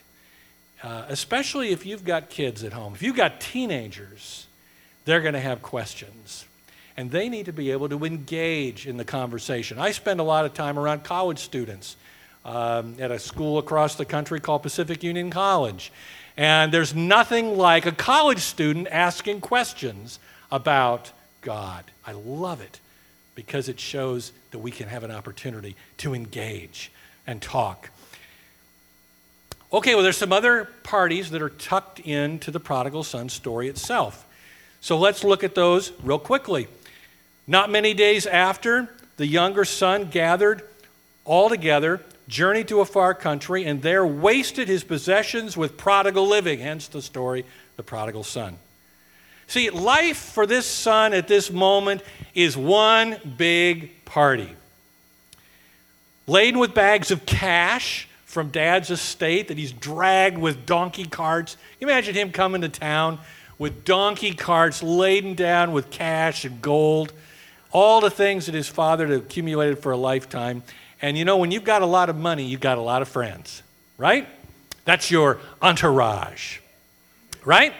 uh, 0.83 1.05
especially 1.09 1.69
if 1.69 1.85
you've 1.85 2.03
got 2.03 2.29
kids 2.29 2.63
at 2.63 2.73
home. 2.73 2.93
If 2.93 3.01
you've 3.01 3.15
got 3.15 3.41
teenagers, 3.41 4.47
they're 5.05 5.21
going 5.21 5.33
to 5.33 5.39
have 5.39 5.61
questions. 5.61 6.45
and 6.97 7.11
they 7.11 7.29
need 7.29 7.45
to 7.45 7.53
be 7.53 7.71
able 7.71 7.87
to 7.89 8.03
engage 8.05 8.87
in 8.87 8.97
the 8.97 9.05
conversation. 9.05 9.77
I 9.77 9.91
spend 9.91 10.19
a 10.19 10.23
lot 10.23 10.45
of 10.45 10.55
time 10.55 10.79
around 10.79 11.03
college 11.03 11.39
students 11.39 11.95
um, 12.43 12.95
at 12.99 13.11
a 13.11 13.19
school 13.19 13.59
across 13.59 13.95
the 13.95 14.05
country 14.05 14.39
called 14.39 14.63
Pacific 14.63 15.03
Union 15.03 15.29
College. 15.29 15.91
And 16.35 16.71
there's 16.71 16.95
nothing 16.95 17.55
like 17.55 17.85
a 17.85 17.91
college 17.91 18.39
student 18.39 18.87
asking 18.89 19.41
questions 19.41 20.19
about 20.51 21.11
God. 21.41 21.83
I 22.05 22.13
love 22.13 22.61
it 22.61 22.79
because 23.35 23.69
it 23.69 23.79
shows 23.79 24.31
that 24.51 24.59
we 24.59 24.71
can 24.71 24.87
have 24.87 25.03
an 25.03 25.11
opportunity 25.11 25.75
to 25.97 26.15
engage 26.15 26.91
and 27.27 27.41
talk. 27.41 27.91
Okay, 29.71 29.95
well, 29.95 30.03
there's 30.03 30.17
some 30.17 30.31
other 30.31 30.69
parties 30.83 31.31
that 31.31 31.41
are 31.41 31.49
tucked 31.49 31.99
into 31.99 32.51
the 32.51 32.59
prodigal 32.59 33.03
son 33.03 33.27
story 33.27 33.67
itself. 33.67 34.25
So 34.79 34.97
let's 34.97 35.25
look 35.25 35.43
at 35.43 35.55
those 35.55 35.91
real 36.03 36.19
quickly. 36.19 36.67
Not 37.47 37.69
many 37.69 37.93
days 37.93 38.25
after, 38.25 38.89
the 39.17 39.27
younger 39.27 39.65
son 39.65 40.05
gathered 40.05 40.61
all 41.25 41.49
together, 41.49 42.01
journeyed 42.29 42.69
to 42.69 42.79
a 42.79 42.85
far 42.85 43.13
country, 43.13 43.65
and 43.65 43.81
there 43.81 44.07
wasted 44.07 44.69
his 44.69 44.85
possessions 44.85 45.57
with 45.57 45.75
prodigal 45.75 46.25
living, 46.25 46.59
hence 46.59 46.87
the 46.87 47.01
story, 47.01 47.43
the 47.75 47.83
prodigal 47.83 48.23
son. 48.23 48.57
See, 49.47 49.69
life 49.69 50.17
for 50.17 50.45
this 50.45 50.65
son 50.65 51.13
at 51.13 51.27
this 51.27 51.51
moment 51.51 52.01
is 52.33 52.55
one 52.55 53.17
big 53.37 54.05
party. 54.05 54.49
Laden 56.25 56.59
with 56.59 56.73
bags 56.73 57.11
of 57.11 57.25
cash 57.25 58.07
from 58.37 58.49
dad's 58.49 58.91
estate 58.91 59.47
that 59.47 59.57
he's 59.57 59.71
dragged 59.71 60.37
with 60.37 60.67
donkey 60.67 61.05
carts. 61.05 61.57
Imagine 61.81 62.13
him 62.13 62.31
coming 62.31 62.61
to 62.61 62.69
town 62.69 63.17
with 63.57 63.83
donkey 63.83 64.31
carts 64.31 64.83
laden 64.83 65.33
down 65.33 65.71
with 65.71 65.89
cash 65.89 66.45
and 66.45 66.61
gold 66.61 67.13
all 67.71 67.99
the 67.99 68.11
things 68.11 68.45
that 68.45 68.53
his 68.53 68.67
father 68.67 69.07
had 69.07 69.17
accumulated 69.17 69.79
for 69.79 69.91
a 69.91 69.97
lifetime. 69.97 70.61
And 71.01 71.17
you 71.17 71.25
know, 71.25 71.37
when 71.37 71.49
you've 71.49 71.63
got 71.63 71.81
a 71.81 71.87
lot 71.87 72.11
of 72.11 72.15
money, 72.15 72.43
you've 72.43 72.61
got 72.61 72.77
a 72.77 72.81
lot 72.81 73.01
of 73.01 73.07
friends, 73.07 73.63
right? 73.97 74.27
That's 74.85 75.09
your 75.09 75.39
entourage, 75.59 76.59
right? 77.43 77.73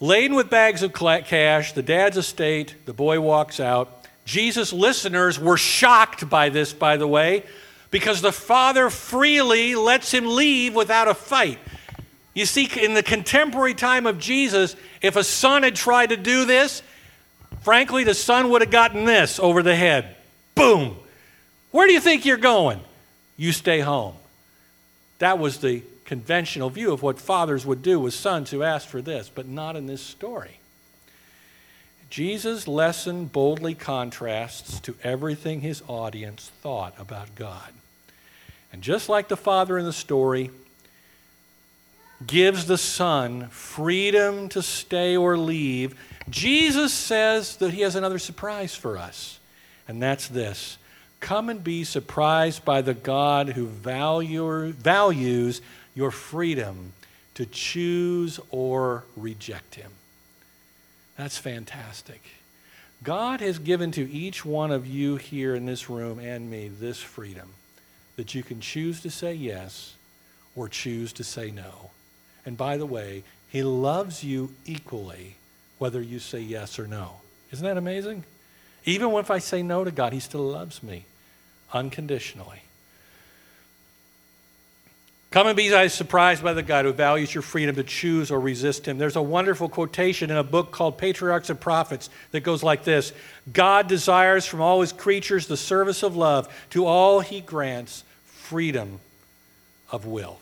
Laden 0.00 0.36
with 0.36 0.50
bags 0.50 0.82
of 0.82 0.92
cash, 0.92 1.72
the 1.72 1.82
dad's 1.82 2.18
estate, 2.18 2.74
the 2.84 2.92
boy 2.92 3.22
walks 3.22 3.58
out. 3.58 4.04
Jesus' 4.26 4.70
listeners 4.70 5.40
were 5.40 5.56
shocked 5.56 6.28
by 6.28 6.50
this, 6.50 6.74
by 6.74 6.98
the 6.98 7.08
way, 7.08 7.44
because 7.92 8.20
the 8.20 8.32
father 8.32 8.90
freely 8.90 9.76
lets 9.76 10.12
him 10.12 10.26
leave 10.26 10.74
without 10.74 11.06
a 11.06 11.14
fight. 11.14 11.60
You 12.34 12.46
see, 12.46 12.64
in 12.64 12.94
the 12.94 13.02
contemporary 13.04 13.74
time 13.74 14.06
of 14.06 14.18
Jesus, 14.18 14.74
if 15.00 15.14
a 15.14 15.22
son 15.22 15.62
had 15.62 15.76
tried 15.76 16.08
to 16.08 16.16
do 16.16 16.44
this, 16.44 16.82
Frankly, 17.62 18.02
the 18.02 18.14
son 18.14 18.50
would 18.50 18.60
have 18.60 18.70
gotten 18.70 19.04
this 19.04 19.38
over 19.38 19.62
the 19.62 19.76
head. 19.76 20.16
Boom. 20.54 20.96
Where 21.70 21.86
do 21.86 21.92
you 21.92 22.00
think 22.00 22.24
you're 22.24 22.36
going? 22.36 22.80
You 23.36 23.52
stay 23.52 23.80
home. 23.80 24.14
That 25.20 25.38
was 25.38 25.58
the 25.58 25.82
conventional 26.04 26.70
view 26.70 26.92
of 26.92 27.02
what 27.02 27.20
fathers 27.20 27.64
would 27.64 27.82
do 27.82 28.00
with 28.00 28.14
sons 28.14 28.50
who 28.50 28.62
asked 28.62 28.88
for 28.88 29.00
this, 29.00 29.30
but 29.32 29.46
not 29.46 29.76
in 29.76 29.86
this 29.86 30.02
story. 30.02 30.58
Jesus' 32.10 32.68
lesson 32.68 33.26
boldly 33.26 33.74
contrasts 33.74 34.80
to 34.80 34.96
everything 35.02 35.60
his 35.60 35.82
audience 35.86 36.50
thought 36.60 36.94
about 36.98 37.34
God. 37.36 37.72
And 38.72 38.82
just 38.82 39.08
like 39.08 39.28
the 39.28 39.36
father 39.36 39.78
in 39.78 39.84
the 39.84 39.92
story, 39.92 40.50
gives 42.26 42.66
the 42.66 42.78
son 42.78 43.48
freedom 43.48 44.48
to 44.50 44.62
stay 44.62 45.16
or 45.16 45.36
leave, 45.36 45.98
Jesus 46.30 46.92
says 46.92 47.56
that 47.56 47.72
he 47.72 47.82
has 47.82 47.96
another 47.96 48.18
surprise 48.18 48.74
for 48.74 48.96
us, 48.96 49.38
and 49.88 50.02
that's 50.02 50.28
this 50.28 50.78
come 51.20 51.48
and 51.48 51.62
be 51.62 51.84
surprised 51.84 52.64
by 52.64 52.82
the 52.82 52.94
God 52.94 53.50
who 53.50 53.66
value, 53.66 54.72
values 54.72 55.62
your 55.94 56.10
freedom 56.10 56.92
to 57.34 57.46
choose 57.46 58.40
or 58.50 59.04
reject 59.16 59.76
him. 59.76 59.92
That's 61.16 61.38
fantastic. 61.38 62.20
God 63.04 63.40
has 63.40 63.60
given 63.60 63.92
to 63.92 64.10
each 64.10 64.44
one 64.44 64.72
of 64.72 64.84
you 64.84 65.16
here 65.16 65.54
in 65.54 65.64
this 65.64 65.88
room 65.88 66.18
and 66.18 66.50
me 66.50 66.68
this 66.68 67.00
freedom 67.00 67.50
that 68.16 68.34
you 68.34 68.42
can 68.42 68.60
choose 68.60 69.00
to 69.02 69.10
say 69.10 69.34
yes 69.34 69.94
or 70.54 70.68
choose 70.68 71.12
to 71.14 71.24
say 71.24 71.50
no. 71.50 71.90
And 72.44 72.56
by 72.56 72.76
the 72.76 72.86
way, 72.86 73.22
He 73.48 73.62
loves 73.62 74.22
you 74.22 74.54
equally 74.64 75.36
whether 75.78 76.00
you 76.00 76.18
say 76.18 76.40
yes 76.40 76.78
or 76.78 76.86
no. 76.86 77.20
Isn't 77.52 77.66
that 77.66 77.76
amazing? 77.76 78.24
Even 78.84 79.10
if 79.12 79.30
I 79.30 79.38
say 79.38 79.62
no 79.62 79.84
to 79.84 79.90
God, 79.90 80.12
He 80.12 80.20
still 80.20 80.46
loves 80.46 80.82
me 80.82 81.06
unconditionally. 81.72 82.62
Come 85.32 85.46
and 85.46 85.56
be 85.56 85.88
surprised 85.88 86.42
by 86.42 86.52
the 86.52 86.62
God 86.62 86.84
who 86.84 86.92
values 86.92 87.34
your 87.34 87.42
freedom 87.42 87.74
to 87.76 87.82
choose 87.82 88.30
or 88.30 88.38
resist 88.38 88.86
Him. 88.86 88.98
There's 88.98 89.16
a 89.16 89.22
wonderful 89.22 89.68
quotation 89.68 90.30
in 90.30 90.36
a 90.36 90.44
book 90.44 90.70
called 90.70 90.98
Patriarchs 90.98 91.50
and 91.50 91.58
Prophets 91.58 92.10
that 92.30 92.40
goes 92.40 92.62
like 92.62 92.84
this 92.84 93.12
God 93.52 93.88
desires 93.88 94.46
from 94.46 94.60
all 94.60 94.82
His 94.82 94.92
creatures 94.92 95.46
the 95.46 95.56
service 95.56 96.02
of 96.02 96.16
love. 96.16 96.48
To 96.70 96.86
all 96.86 97.20
He 97.20 97.40
grants 97.40 98.04
freedom 98.26 99.00
of 99.90 100.06
will. 100.06 100.38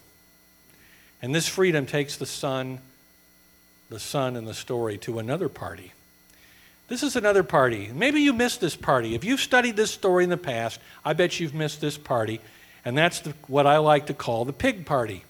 And 1.23 1.35
this 1.35 1.49
freedom 1.49 1.87
takes 1.87 2.17
the 2.17 2.27
Son 2.27 2.81
the 3.91 4.01
son 4.01 4.37
in 4.37 4.45
the 4.45 4.55
story 4.55 4.97
to 4.99 5.19
another 5.19 5.49
party. 5.49 5.93
This 6.89 7.03
is 7.03 7.17
another 7.17 7.43
party. 7.43 7.91
Maybe 7.93 8.21
you 8.21 8.33
missed 8.33 8.61
this 8.61 8.77
party. 8.77 9.15
If 9.15 9.25
you've 9.25 9.41
studied 9.41 9.77
this 9.77 9.91
story 9.91 10.25
in 10.25 10.31
the 10.31 10.37
past, 10.37 10.81
I 11.05 11.13
bet 11.13 11.39
you've 11.39 11.55
missed 11.55 11.81
this 11.81 11.99
party, 11.99 12.41
and 12.85 12.97
that's 12.97 13.21
the, 13.21 13.35
what 13.47 13.67
I 13.67 13.79
like 13.79 14.07
to 14.07 14.15
call 14.15 14.45
the 14.45 14.53
pig 14.53 14.87
party. 14.87 15.25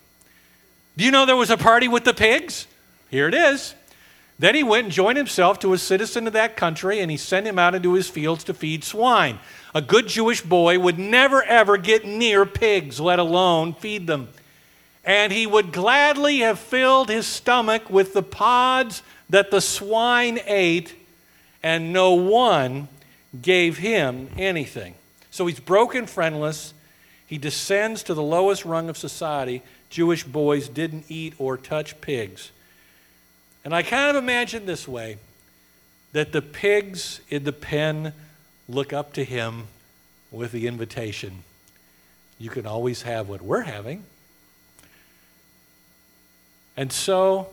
Do 0.96 1.04
you 1.04 1.10
know 1.10 1.26
there 1.26 1.36
was 1.36 1.50
a 1.50 1.56
party 1.56 1.88
with 1.88 2.04
the 2.04 2.14
pigs? 2.14 2.66
Here 3.10 3.28
it 3.28 3.34
is. 3.34 3.74
Then 4.38 4.54
he 4.54 4.62
went 4.62 4.84
and 4.84 4.92
joined 4.92 5.18
himself 5.18 5.58
to 5.60 5.72
a 5.72 5.78
citizen 5.78 6.26
of 6.26 6.32
that 6.32 6.56
country, 6.56 7.00
and 7.00 7.10
he 7.10 7.16
sent 7.16 7.46
him 7.46 7.58
out 7.58 7.74
into 7.74 7.92
his 7.92 8.08
fields 8.08 8.44
to 8.44 8.54
feed 8.54 8.84
swine. 8.84 9.38
A 9.74 9.82
good 9.82 10.08
Jewish 10.08 10.40
boy 10.40 10.78
would 10.78 10.98
never, 10.98 11.42
ever 11.42 11.76
get 11.76 12.06
near 12.06 12.46
pigs, 12.46 12.98
let 13.00 13.18
alone 13.18 13.74
feed 13.74 14.06
them 14.06 14.28
and 15.04 15.32
he 15.32 15.46
would 15.46 15.72
gladly 15.72 16.38
have 16.38 16.58
filled 16.58 17.08
his 17.08 17.26
stomach 17.26 17.88
with 17.88 18.12
the 18.12 18.22
pods 18.22 19.02
that 19.28 19.50
the 19.50 19.60
swine 19.60 20.38
ate, 20.46 20.94
and 21.62 21.92
no 21.92 22.14
one 22.14 22.88
gave 23.40 23.78
him 23.78 24.28
anything. 24.36 24.94
So 25.30 25.46
he's 25.46 25.60
broken 25.60 26.06
friendless. 26.06 26.74
He 27.30 27.38
descends 27.38 28.02
to 28.02 28.14
the 28.14 28.24
lowest 28.24 28.64
rung 28.64 28.88
of 28.88 28.98
society. 28.98 29.62
Jewish 29.88 30.24
boys 30.24 30.68
didn't 30.68 31.04
eat 31.08 31.32
or 31.38 31.56
touch 31.56 32.00
pigs. 32.00 32.50
And 33.64 33.72
I 33.72 33.84
kind 33.84 34.10
of 34.10 34.20
imagine 34.20 34.66
this 34.66 34.88
way 34.88 35.16
that 36.10 36.32
the 36.32 36.42
pigs 36.42 37.20
in 37.28 37.44
the 37.44 37.52
pen 37.52 38.14
look 38.68 38.92
up 38.92 39.12
to 39.12 39.22
him 39.22 39.68
with 40.32 40.50
the 40.50 40.66
invitation. 40.66 41.44
You 42.40 42.50
can 42.50 42.66
always 42.66 43.02
have 43.02 43.28
what 43.28 43.42
we're 43.42 43.60
having. 43.60 44.02
And 46.76 46.90
so, 46.90 47.50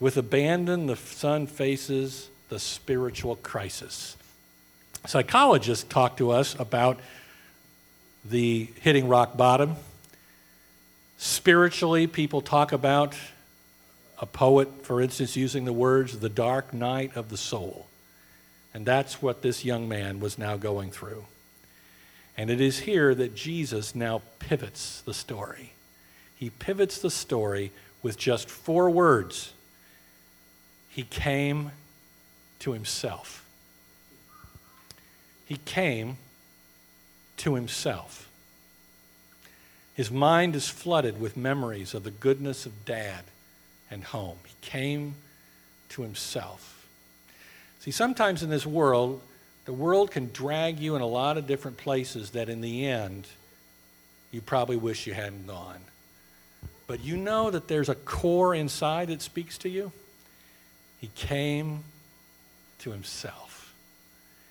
with 0.00 0.16
abandon, 0.16 0.88
the 0.88 0.96
son 0.96 1.46
faces 1.46 2.28
the 2.48 2.58
spiritual 2.58 3.36
crisis. 3.36 4.16
Psychologists 5.06 5.84
talk 5.88 6.16
to 6.16 6.32
us 6.32 6.58
about 6.58 6.98
the 8.24 8.70
hitting 8.80 9.08
rock 9.08 9.36
bottom. 9.36 9.76
Spiritually, 11.18 12.06
people 12.06 12.40
talk 12.40 12.72
about 12.72 13.14
a 14.18 14.26
poet, 14.26 14.84
for 14.84 15.00
instance, 15.00 15.36
using 15.36 15.64
the 15.64 15.72
words, 15.72 16.18
the 16.18 16.28
dark 16.28 16.72
night 16.72 17.16
of 17.16 17.28
the 17.28 17.36
soul. 17.36 17.86
And 18.74 18.86
that's 18.86 19.20
what 19.20 19.42
this 19.42 19.64
young 19.64 19.88
man 19.88 20.20
was 20.20 20.38
now 20.38 20.56
going 20.56 20.90
through. 20.90 21.24
And 22.36 22.50
it 22.50 22.60
is 22.60 22.80
here 22.80 23.14
that 23.14 23.34
Jesus 23.34 23.94
now 23.94 24.22
pivots 24.38 25.02
the 25.02 25.12
story 25.12 25.72
he 26.42 26.50
pivots 26.50 26.98
the 26.98 27.08
story 27.08 27.70
with 28.02 28.18
just 28.18 28.50
four 28.50 28.90
words. 28.90 29.52
He 30.88 31.04
came 31.04 31.70
to 32.58 32.72
himself. 32.72 33.46
He 35.46 35.58
came 35.58 36.16
to 37.42 37.56
himself. 37.56 38.28
His 39.94 40.10
mind 40.12 40.54
is 40.54 40.68
flooded 40.68 41.20
with 41.20 41.36
memories 41.36 41.92
of 41.92 42.04
the 42.04 42.10
goodness 42.12 42.66
of 42.66 42.84
dad 42.84 43.24
and 43.90 44.04
home. 44.04 44.38
He 44.44 44.54
came 44.60 45.16
to 45.90 46.02
himself. 46.02 46.86
See, 47.80 47.90
sometimes 47.90 48.44
in 48.44 48.50
this 48.50 48.64
world, 48.64 49.20
the 49.64 49.72
world 49.72 50.12
can 50.12 50.30
drag 50.32 50.78
you 50.78 50.94
in 50.94 51.02
a 51.02 51.06
lot 51.06 51.36
of 51.36 51.48
different 51.48 51.78
places 51.78 52.30
that 52.30 52.48
in 52.48 52.60
the 52.60 52.86
end, 52.86 53.26
you 54.30 54.40
probably 54.40 54.76
wish 54.76 55.08
you 55.08 55.12
hadn't 55.12 55.48
gone. 55.48 55.80
But 56.86 57.02
you 57.02 57.16
know 57.16 57.50
that 57.50 57.66
there's 57.66 57.88
a 57.88 57.96
core 57.96 58.54
inside 58.54 59.08
that 59.08 59.20
speaks 59.20 59.58
to 59.58 59.68
you? 59.68 59.90
He 61.00 61.10
came 61.16 61.82
to 62.78 62.92
himself. 62.92 63.74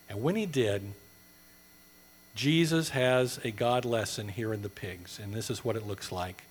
And 0.09 0.21
when 0.21 0.35
he 0.35 0.45
did, 0.45 0.83
Jesus 2.35 2.89
has 2.89 3.39
a 3.43 3.51
God 3.51 3.85
lesson 3.85 4.29
here 4.29 4.53
in 4.53 4.61
the 4.61 4.69
pigs, 4.69 5.19
and 5.21 5.33
this 5.33 5.49
is 5.49 5.65
what 5.65 5.75
it 5.75 5.85
looks 5.85 6.11
like. 6.11 6.43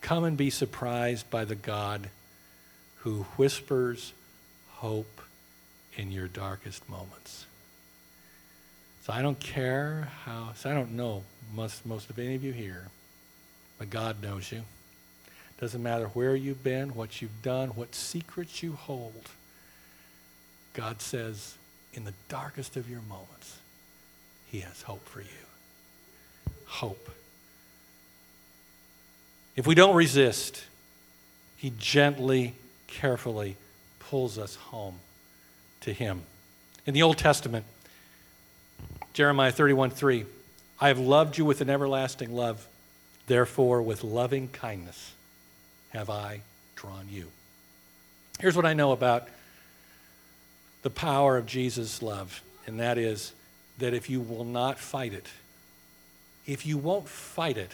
Come 0.00 0.24
and 0.24 0.36
be 0.36 0.50
surprised 0.50 1.30
by 1.30 1.44
the 1.44 1.54
God 1.54 2.10
who 2.98 3.22
whispers 3.36 4.12
hope 4.70 5.20
in 5.96 6.10
your 6.10 6.28
darkest 6.28 6.88
moments. 6.88 7.46
So 9.02 9.12
I 9.12 9.22
don't 9.22 9.38
care 9.38 10.08
how, 10.24 10.52
so 10.56 10.70
I 10.70 10.74
don't 10.74 10.92
know 10.92 11.24
most, 11.54 11.86
most 11.86 12.10
of 12.10 12.18
any 12.18 12.34
of 12.34 12.42
you 12.42 12.52
here, 12.52 12.88
but 13.78 13.90
God 13.90 14.22
knows 14.22 14.50
you. 14.50 14.62
Doesn't 15.60 15.82
matter 15.82 16.06
where 16.08 16.34
you've 16.34 16.64
been, 16.64 16.94
what 16.94 17.22
you've 17.22 17.42
done, 17.42 17.68
what 17.70 17.94
secrets 17.94 18.62
you 18.62 18.72
hold. 18.72 19.28
God 20.72 21.00
says, 21.00 21.56
in 21.92 22.04
the 22.04 22.14
darkest 22.28 22.76
of 22.76 22.90
your 22.90 23.02
moments, 23.02 23.58
He 24.54 24.60
has 24.60 24.82
hope 24.82 25.04
for 25.08 25.20
you. 25.20 25.26
Hope. 26.66 27.10
If 29.56 29.66
we 29.66 29.74
don't 29.74 29.96
resist, 29.96 30.62
He 31.56 31.72
gently, 31.76 32.54
carefully 32.86 33.56
pulls 33.98 34.38
us 34.38 34.54
home 34.54 35.00
to 35.80 35.92
Him. 35.92 36.22
In 36.86 36.94
the 36.94 37.02
Old 37.02 37.18
Testament, 37.18 37.64
Jeremiah 39.12 39.50
31 39.50 39.90
3, 39.90 40.24
I 40.80 40.86
have 40.86 41.00
loved 41.00 41.36
you 41.36 41.44
with 41.44 41.60
an 41.60 41.68
everlasting 41.68 42.32
love. 42.32 42.68
Therefore, 43.26 43.82
with 43.82 44.04
loving 44.04 44.46
kindness 44.46 45.14
have 45.88 46.08
I 46.08 46.42
drawn 46.76 47.08
you. 47.10 47.26
Here's 48.38 48.54
what 48.54 48.66
I 48.66 48.74
know 48.74 48.92
about 48.92 49.26
the 50.82 50.90
power 50.90 51.36
of 51.36 51.44
Jesus' 51.44 52.00
love, 52.02 52.40
and 52.68 52.78
that 52.78 52.98
is 52.98 53.32
that 53.78 53.94
if 53.94 54.08
you 54.08 54.20
will 54.20 54.44
not 54.44 54.78
fight 54.78 55.12
it, 55.12 55.28
if 56.46 56.66
you 56.66 56.78
won't 56.78 57.08
fight 57.08 57.56
it, 57.56 57.72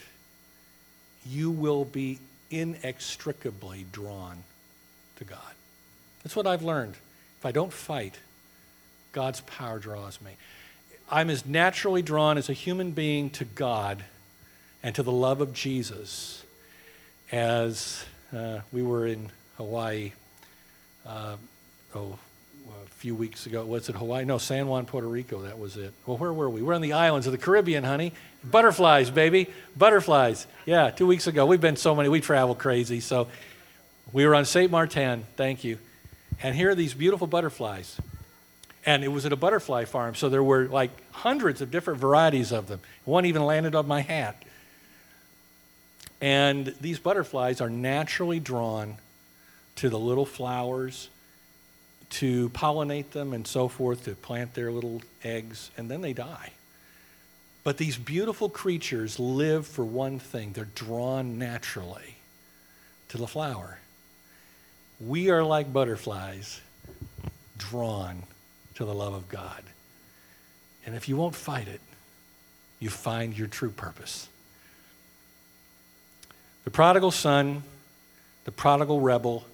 you 1.26 1.50
will 1.50 1.84
be 1.84 2.18
inextricably 2.50 3.86
drawn 3.92 4.44
to 5.16 5.24
God. 5.24 5.38
That's 6.22 6.36
what 6.36 6.46
I've 6.46 6.62
learned. 6.62 6.94
If 7.38 7.46
I 7.46 7.52
don't 7.52 7.72
fight, 7.72 8.18
God's 9.12 9.40
power 9.42 9.78
draws 9.78 10.20
me. 10.20 10.32
I'm 11.10 11.30
as 11.30 11.44
naturally 11.44 12.02
drawn 12.02 12.38
as 12.38 12.48
a 12.48 12.52
human 12.52 12.92
being 12.92 13.30
to 13.30 13.44
God 13.44 14.04
and 14.82 14.94
to 14.94 15.02
the 15.02 15.12
love 15.12 15.40
of 15.40 15.52
Jesus 15.52 16.44
as 17.32 18.04
uh, 18.36 18.60
we 18.72 18.82
were 18.82 19.06
in 19.06 19.30
Hawaii. 19.56 20.12
Uh, 21.06 21.36
oh, 21.94 22.18
Uh, 22.70 22.84
a 22.84 22.88
few 23.00 23.14
weeks 23.14 23.46
ago. 23.46 23.64
Was 23.64 23.88
it 23.88 23.96
Hawaii? 23.96 24.24
No, 24.24 24.38
San 24.38 24.68
Juan, 24.68 24.86
Puerto 24.86 25.08
Rico. 25.08 25.40
That 25.42 25.58
was 25.58 25.76
it. 25.76 25.92
Well, 26.06 26.16
where 26.18 26.32
were 26.32 26.48
we? 26.48 26.62
We're 26.62 26.74
on 26.74 26.82
the 26.82 26.92
islands 26.92 27.26
of 27.26 27.32
the 27.32 27.38
Caribbean, 27.38 27.82
honey. 27.82 28.12
Butterflies, 28.44 29.10
baby. 29.10 29.48
Butterflies. 29.76 30.46
Yeah, 30.66 30.90
two 30.90 31.06
weeks 31.06 31.26
ago. 31.26 31.46
We've 31.46 31.60
been 31.60 31.76
so 31.76 31.96
many. 31.96 32.08
We 32.08 32.20
travel 32.20 32.54
crazy. 32.54 33.00
So 33.00 33.26
we 34.12 34.24
were 34.24 34.36
on 34.36 34.44
St. 34.44 34.70
Martin. 34.70 35.24
Thank 35.36 35.64
you. 35.64 35.78
And 36.42 36.54
here 36.54 36.70
are 36.70 36.74
these 36.74 36.94
beautiful 36.94 37.26
butterflies. 37.26 37.96
And 38.86 39.02
it 39.02 39.08
was 39.08 39.26
at 39.26 39.32
a 39.32 39.36
butterfly 39.36 39.84
farm, 39.84 40.14
so 40.14 40.28
there 40.28 40.42
were 40.42 40.66
like 40.66 40.90
hundreds 41.10 41.60
of 41.60 41.70
different 41.70 41.98
varieties 41.98 42.52
of 42.52 42.68
them. 42.68 42.80
One 43.04 43.26
even 43.26 43.44
landed 43.44 43.74
on 43.74 43.88
my 43.88 44.02
hat. 44.02 44.40
And 46.20 46.74
these 46.80 46.98
butterflies 46.98 47.60
are 47.60 47.70
naturally 47.70 48.38
drawn 48.38 48.96
to 49.76 49.88
the 49.88 49.98
little 49.98 50.26
flowers 50.26 51.08
to 52.10 52.48
pollinate 52.50 53.10
them 53.10 53.32
and 53.32 53.46
so 53.46 53.68
forth, 53.68 54.04
to 54.04 54.14
plant 54.14 54.54
their 54.54 54.70
little 54.72 55.02
eggs, 55.22 55.70
and 55.76 55.90
then 55.90 56.00
they 56.00 56.12
die. 56.12 56.52
But 57.62 57.76
these 57.76 57.96
beautiful 57.96 58.48
creatures 58.48 59.18
live 59.18 59.66
for 59.66 59.84
one 59.84 60.18
thing 60.18 60.52
they're 60.52 60.64
drawn 60.74 61.38
naturally 61.38 62.16
to 63.10 63.18
the 63.18 63.26
flower. 63.26 63.78
We 65.00 65.30
are 65.30 65.44
like 65.44 65.72
butterflies, 65.72 66.60
drawn 67.58 68.24
to 68.74 68.84
the 68.84 68.94
love 68.94 69.14
of 69.14 69.28
God. 69.28 69.62
And 70.86 70.96
if 70.96 71.08
you 71.08 71.16
won't 71.16 71.34
fight 71.34 71.68
it, 71.68 71.80
you 72.78 72.88
find 72.88 73.36
your 73.36 73.46
true 73.46 73.70
purpose. 73.70 74.28
The 76.64 76.70
prodigal 76.70 77.10
son, 77.10 77.62
the 78.44 78.52
prodigal 78.52 79.00
rebel, 79.00 79.44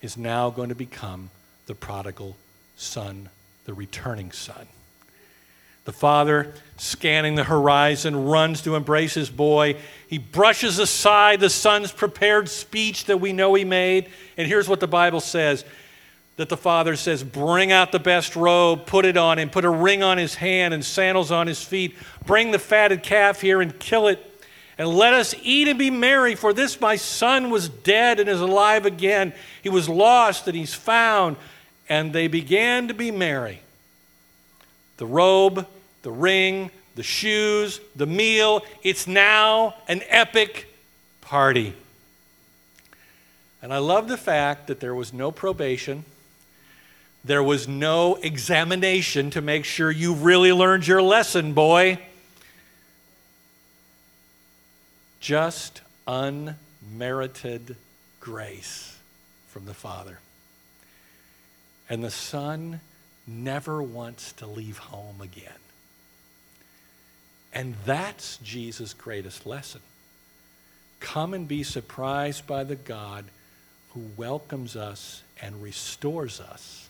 is 0.00 0.16
now 0.16 0.50
going 0.50 0.68
to 0.68 0.74
become 0.74 1.30
the 1.72 1.76
prodigal 1.76 2.36
son, 2.76 3.30
the 3.64 3.72
returning 3.72 4.30
son. 4.30 4.66
The 5.86 5.92
father, 5.92 6.52
scanning 6.76 7.34
the 7.34 7.44
horizon, 7.44 8.26
runs 8.26 8.60
to 8.64 8.76
embrace 8.76 9.14
his 9.14 9.30
boy. 9.30 9.76
He 10.06 10.18
brushes 10.18 10.78
aside 10.78 11.40
the 11.40 11.48
son's 11.48 11.90
prepared 11.90 12.50
speech 12.50 13.06
that 13.06 13.22
we 13.22 13.32
know 13.32 13.54
he 13.54 13.64
made. 13.64 14.10
And 14.36 14.46
here's 14.46 14.68
what 14.68 14.80
the 14.80 14.86
Bible 14.86 15.20
says 15.20 15.64
that 16.36 16.50
the 16.50 16.58
father 16.58 16.94
says, 16.94 17.24
Bring 17.24 17.72
out 17.72 17.90
the 17.90 17.98
best 17.98 18.36
robe, 18.36 18.84
put 18.84 19.06
it 19.06 19.16
on 19.16 19.38
him, 19.38 19.48
put 19.48 19.64
a 19.64 19.70
ring 19.70 20.02
on 20.02 20.18
his 20.18 20.34
hand 20.34 20.74
and 20.74 20.84
sandals 20.84 21.30
on 21.30 21.46
his 21.46 21.64
feet. 21.64 21.96
Bring 22.26 22.50
the 22.50 22.58
fatted 22.58 23.02
calf 23.02 23.40
here 23.40 23.62
and 23.62 23.78
kill 23.78 24.08
it. 24.08 24.28
And 24.76 24.88
let 24.88 25.14
us 25.14 25.34
eat 25.42 25.68
and 25.68 25.78
be 25.78 25.90
merry, 25.90 26.34
for 26.34 26.52
this 26.52 26.82
my 26.82 26.96
son 26.96 27.48
was 27.48 27.70
dead 27.70 28.20
and 28.20 28.28
is 28.28 28.42
alive 28.42 28.84
again. 28.84 29.32
He 29.62 29.70
was 29.70 29.88
lost 29.88 30.46
and 30.46 30.54
he's 30.54 30.74
found 30.74 31.38
and 31.92 32.14
they 32.14 32.26
began 32.26 32.88
to 32.88 32.94
be 32.94 33.10
merry. 33.10 33.60
The 34.96 35.04
robe, 35.04 35.66
the 36.00 36.10
ring, 36.10 36.70
the 36.94 37.02
shoes, 37.02 37.82
the 37.94 38.06
meal, 38.06 38.62
it's 38.82 39.06
now 39.06 39.74
an 39.88 40.00
epic 40.08 40.74
party. 41.20 41.74
And 43.60 43.74
I 43.74 43.76
love 43.76 44.08
the 44.08 44.16
fact 44.16 44.68
that 44.68 44.80
there 44.80 44.94
was 44.94 45.12
no 45.12 45.30
probation. 45.30 46.06
There 47.26 47.42
was 47.42 47.68
no 47.68 48.14
examination 48.14 49.28
to 49.32 49.42
make 49.42 49.66
sure 49.66 49.90
you 49.90 50.14
really 50.14 50.50
learned 50.50 50.86
your 50.86 51.02
lesson, 51.02 51.52
boy. 51.52 51.98
Just 55.20 55.82
unmerited 56.06 57.76
grace 58.18 58.96
from 59.48 59.66
the 59.66 59.74
Father. 59.74 60.21
And 61.92 62.02
the 62.02 62.10
son 62.10 62.80
never 63.26 63.82
wants 63.82 64.32
to 64.32 64.46
leave 64.46 64.78
home 64.78 65.20
again. 65.20 65.52
And 67.52 67.74
that's 67.84 68.38
Jesus' 68.38 68.94
greatest 68.94 69.44
lesson. 69.44 69.82
Come 71.00 71.34
and 71.34 71.46
be 71.46 71.62
surprised 71.62 72.46
by 72.46 72.64
the 72.64 72.76
God 72.76 73.26
who 73.90 74.06
welcomes 74.16 74.74
us 74.74 75.22
and 75.42 75.62
restores 75.62 76.40
us 76.40 76.88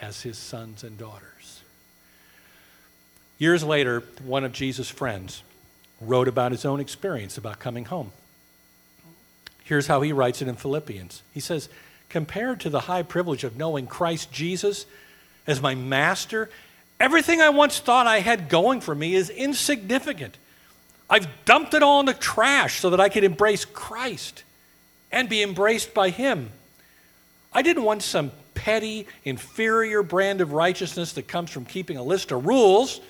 as 0.00 0.22
his 0.22 0.36
sons 0.36 0.82
and 0.82 0.98
daughters. 0.98 1.62
Years 3.38 3.62
later, 3.62 4.02
one 4.24 4.42
of 4.42 4.52
Jesus' 4.52 4.90
friends 4.90 5.44
wrote 6.00 6.26
about 6.26 6.50
his 6.50 6.64
own 6.64 6.80
experience 6.80 7.38
about 7.38 7.60
coming 7.60 7.84
home. 7.84 8.10
Here's 9.62 9.86
how 9.86 10.00
he 10.00 10.12
writes 10.12 10.42
it 10.42 10.48
in 10.48 10.56
Philippians. 10.56 11.22
He 11.32 11.38
says, 11.38 11.68
compared 12.14 12.60
to 12.60 12.70
the 12.70 12.78
high 12.78 13.02
privilege 13.02 13.42
of 13.42 13.56
knowing 13.56 13.88
Christ 13.88 14.30
Jesus 14.30 14.86
as 15.48 15.60
my 15.60 15.74
master, 15.74 16.48
everything 17.00 17.42
I 17.42 17.48
once 17.48 17.80
thought 17.80 18.06
I 18.06 18.20
had 18.20 18.48
going 18.48 18.80
for 18.80 18.94
me 18.94 19.16
is 19.16 19.30
insignificant. 19.30 20.36
I've 21.10 21.26
dumped 21.44 21.74
it 21.74 21.82
all 21.82 21.98
in 21.98 22.06
the 22.06 22.14
trash 22.14 22.78
so 22.78 22.90
that 22.90 23.00
I 23.00 23.08
could 23.08 23.24
embrace 23.24 23.64
Christ 23.64 24.44
and 25.10 25.28
be 25.28 25.42
embraced 25.42 25.92
by 25.92 26.10
Him. 26.10 26.50
I 27.52 27.62
didn't 27.62 27.82
want 27.82 28.04
some 28.04 28.30
petty, 28.54 29.08
inferior 29.24 30.04
brand 30.04 30.40
of 30.40 30.52
righteousness 30.52 31.14
that 31.14 31.26
comes 31.26 31.50
from 31.50 31.64
keeping 31.64 31.96
a 31.96 32.02
list 32.04 32.30
of 32.30 32.46
rules. 32.46 33.00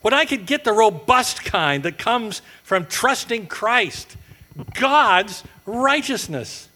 When 0.00 0.14
I 0.14 0.24
could 0.24 0.46
get 0.46 0.64
the 0.64 0.72
robust 0.72 1.44
kind 1.44 1.82
that 1.82 1.98
comes 1.98 2.40
from 2.62 2.86
trusting 2.86 3.48
Christ, 3.48 4.16
God's 4.72 5.44
righteousness. 5.66 6.67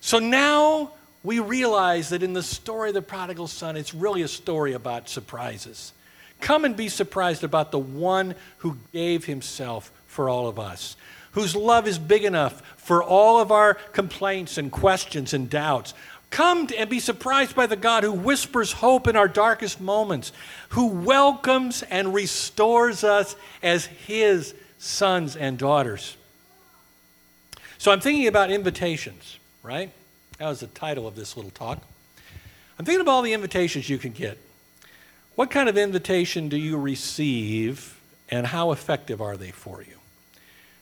So 0.00 0.18
now 0.18 0.92
we 1.22 1.40
realize 1.40 2.10
that 2.10 2.22
in 2.22 2.32
the 2.32 2.42
story 2.42 2.90
of 2.90 2.94
the 2.94 3.02
prodigal 3.02 3.48
son, 3.48 3.76
it's 3.76 3.94
really 3.94 4.22
a 4.22 4.28
story 4.28 4.72
about 4.72 5.08
surprises. 5.08 5.92
Come 6.40 6.64
and 6.64 6.76
be 6.76 6.88
surprised 6.88 7.44
about 7.44 7.72
the 7.72 7.78
one 7.78 8.34
who 8.58 8.78
gave 8.92 9.24
himself 9.24 9.90
for 10.06 10.28
all 10.28 10.48
of 10.48 10.58
us, 10.58 10.96
whose 11.32 11.56
love 11.56 11.86
is 11.88 11.98
big 11.98 12.24
enough 12.24 12.62
for 12.76 13.02
all 13.02 13.40
of 13.40 13.50
our 13.50 13.74
complaints 13.74 14.56
and 14.56 14.70
questions 14.70 15.34
and 15.34 15.50
doubts. 15.50 15.94
Come 16.30 16.68
and 16.76 16.88
be 16.88 17.00
surprised 17.00 17.56
by 17.56 17.66
the 17.66 17.76
God 17.76 18.04
who 18.04 18.12
whispers 18.12 18.72
hope 18.72 19.08
in 19.08 19.16
our 19.16 19.28
darkest 19.28 19.80
moments, 19.80 20.32
who 20.70 20.86
welcomes 20.86 21.82
and 21.82 22.14
restores 22.14 23.02
us 23.02 23.34
as 23.62 23.86
his 23.86 24.54
sons 24.78 25.36
and 25.36 25.58
daughters. 25.58 26.16
So 27.78 27.90
I'm 27.92 28.00
thinking 28.00 28.26
about 28.26 28.50
invitations 28.50 29.37
right? 29.68 29.90
That 30.38 30.48
was 30.48 30.60
the 30.60 30.66
title 30.68 31.06
of 31.06 31.14
this 31.14 31.36
little 31.36 31.50
talk. 31.50 31.82
I'm 32.78 32.86
thinking 32.86 33.02
of 33.02 33.08
all 33.08 33.20
the 33.20 33.34
invitations 33.34 33.90
you 33.90 33.98
can 33.98 34.12
get. 34.12 34.38
What 35.34 35.50
kind 35.50 35.68
of 35.68 35.76
invitation 35.76 36.48
do 36.48 36.56
you 36.56 36.78
receive, 36.78 38.00
and 38.30 38.46
how 38.46 38.72
effective 38.72 39.20
are 39.20 39.36
they 39.36 39.50
for 39.50 39.82
you? 39.82 39.98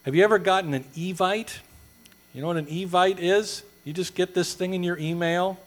Have 0.05 0.15
you 0.15 0.23
ever 0.23 0.39
gotten 0.39 0.73
an 0.73 0.85
Evite? 0.95 1.59
You 2.33 2.43
know 2.43 2.47
what 2.47 2.59
an 2.59 2.67
Evite 2.67 3.19
is? 3.19 3.65
You 3.85 3.93
just 3.93 4.15
get 4.15 4.35
this 4.35 4.55
thing 4.55 4.73
in 4.73 4.85
your 4.85 4.97
email. 4.99 5.59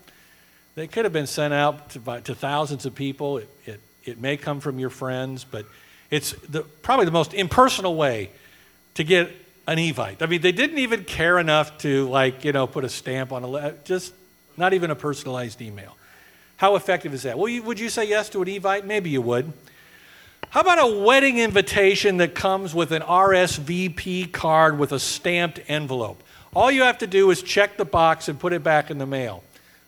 They 0.75 0.87
could 0.87 1.03
have 1.03 1.11
been 1.11 1.27
sent 1.27 1.53
out 1.53 1.89
to, 1.89 2.21
to 2.21 2.33
thousands 2.33 2.85
of 2.85 2.95
people. 2.95 3.39
It, 3.39 3.49
it, 3.65 3.79
it 4.05 4.21
may 4.21 4.37
come 4.37 4.61
from 4.61 4.79
your 4.79 4.89
friends, 4.89 5.43
but 5.43 5.65
it's 6.09 6.31
the, 6.47 6.61
probably 6.61 7.05
the 7.05 7.11
most 7.11 7.33
impersonal 7.33 7.97
way 7.97 8.29
to 8.93 9.03
get 9.03 9.29
an 9.69 9.77
Evite. 9.77 10.21
I 10.21 10.25
mean, 10.25 10.41
they 10.41 10.51
didn't 10.51 10.79
even 10.79 11.03
care 11.03 11.37
enough 11.37 11.77
to, 11.79 12.09
like, 12.09 12.43
you 12.43 12.51
know, 12.51 12.65
put 12.65 12.83
a 12.83 12.89
stamp 12.89 13.31
on 13.31 13.43
a 13.43 13.47
letter, 13.47 13.77
just 13.83 14.13
not 14.57 14.73
even 14.73 14.89
a 14.89 14.95
personalized 14.95 15.61
email. 15.61 15.95
How 16.57 16.75
effective 16.75 17.13
is 17.13 17.23
that? 17.23 17.37
Well, 17.37 17.47
you, 17.47 17.61
would 17.63 17.79
you 17.79 17.89
say 17.89 18.05
yes 18.05 18.29
to 18.29 18.41
an 18.41 18.47
Evite? 18.47 18.85
Maybe 18.85 19.11
you 19.11 19.21
would. 19.21 19.53
How 20.49 20.61
about 20.61 20.79
a 20.79 20.99
wedding 21.05 21.37
invitation 21.37 22.17
that 22.17 22.33
comes 22.33 22.73
with 22.73 22.91
an 22.91 23.03
RSVP 23.03 24.31
card 24.31 24.79
with 24.79 24.91
a 24.91 24.99
stamped 24.99 25.59
envelope? 25.67 26.23
All 26.55 26.71
you 26.71 26.81
have 26.81 26.97
to 26.97 27.07
do 27.07 27.29
is 27.29 27.43
check 27.43 27.77
the 27.77 27.85
box 27.85 28.27
and 28.27 28.39
put 28.39 28.53
it 28.53 28.63
back 28.63 28.89
in 28.89 28.97
the 28.97 29.05
mail. 29.05 29.43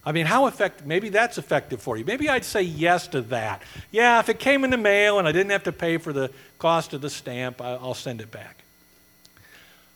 I 0.06 0.12
mean, 0.12 0.28
how 0.28 0.46
effective? 0.46 0.86
Maybe 0.86 1.10
that's 1.10 1.39
effective 1.39 1.82
for 1.82 1.98
you. 1.98 2.06
Maybe 2.06 2.30
I'd 2.30 2.46
say 2.46 2.62
yes 2.62 3.08
to 3.10 3.22
that. 3.24 3.63
Yeah, 3.89 4.20
if 4.20 4.30
it 4.30 4.38
came 4.38 4.63
in 4.63 4.70
the 4.70 4.78
mail 4.78 5.17
and 5.17 5.28
I 5.28 5.32
didn't 5.32 5.52
have 5.52 5.63
to 5.63 5.72
pay 5.72 5.98
for 5.98 6.13
the 6.13 6.30
cost 6.60 6.94
of 6.94 7.02
the 7.02 7.10
stamp, 7.10 7.60
I'll 7.60 7.96
send 7.96 8.22
it 8.22 8.30
back. 8.30 8.61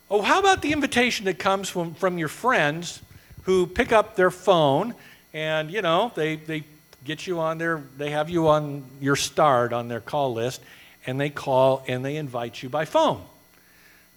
Oh, 0.10 0.22
how 0.22 0.40
about 0.40 0.62
the 0.62 0.72
invitation 0.72 1.26
that 1.26 1.40
comes 1.40 1.68
from, 1.68 1.96
from 1.96 2.18
your 2.18 2.28
friends 2.28 3.02
who 3.44 3.66
pick 3.66 3.92
up 3.92 4.16
their 4.16 4.30
phone 4.30 4.94
and, 5.34 5.72
you 5.72 5.82
know, 5.82 6.12
they, 6.16 6.36
they 6.36 6.64
get 7.04 7.26
you 7.26 7.40
on 7.40 7.58
their, 7.58 7.82
they 7.98 8.12
have 8.12 8.30
you 8.30 8.48
on 8.48 8.86
your 9.02 9.16
start 9.16 9.74
on 9.74 9.88
their 9.88 10.00
call 10.00 10.34
list 10.34 10.62
and 11.08 11.20
they 11.20 11.30
call 11.30 11.84
and 11.88 12.06
they 12.06 12.18
invite 12.18 12.62
you 12.62 12.70
by 12.70 12.86
phone 12.86 13.24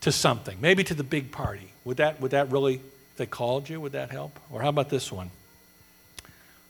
to 0.02 0.12
something, 0.12 0.58
maybe 0.60 0.84
to 0.84 0.94
the 0.94 1.02
big 1.02 1.32
party. 1.32 1.72
Would 1.84 1.96
that, 1.96 2.20
would 2.20 2.32
that 2.32 2.52
really, 2.52 2.74
if 2.74 3.16
they 3.16 3.26
called 3.26 3.68
you, 3.68 3.80
would 3.80 3.92
that 3.92 4.10
help? 4.10 4.38
Or 4.50 4.60
how 4.60 4.68
about 4.68 4.90
this 4.90 5.10
one? 5.10 5.30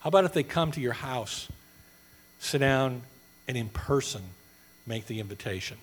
How 0.01 0.09
about 0.09 0.25
if 0.25 0.33
they 0.33 0.45
come 0.45 0.71
to 0.73 0.81
your 0.81 0.93
house, 0.93 1.49
sit 2.39 2.59
down, 2.59 3.03
and 3.49 3.57
in 3.57 3.69
person 3.69 4.23
make 4.87 5.07
the 5.07 5.19
invitation? 5.19 5.77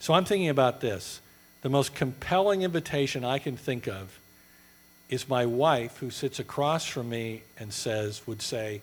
So 0.00 0.14
I'm 0.14 0.24
thinking 0.24 0.48
about 0.48 0.80
this. 0.80 1.20
The 1.66 1.70
most 1.70 1.96
compelling 1.96 2.62
invitation 2.62 3.24
I 3.24 3.40
can 3.40 3.56
think 3.56 3.88
of 3.88 4.20
is 5.08 5.28
my 5.28 5.46
wife 5.46 5.96
who 5.96 6.10
sits 6.10 6.38
across 6.38 6.86
from 6.86 7.08
me 7.08 7.42
and 7.58 7.72
says, 7.72 8.24
would 8.24 8.40
say, 8.40 8.82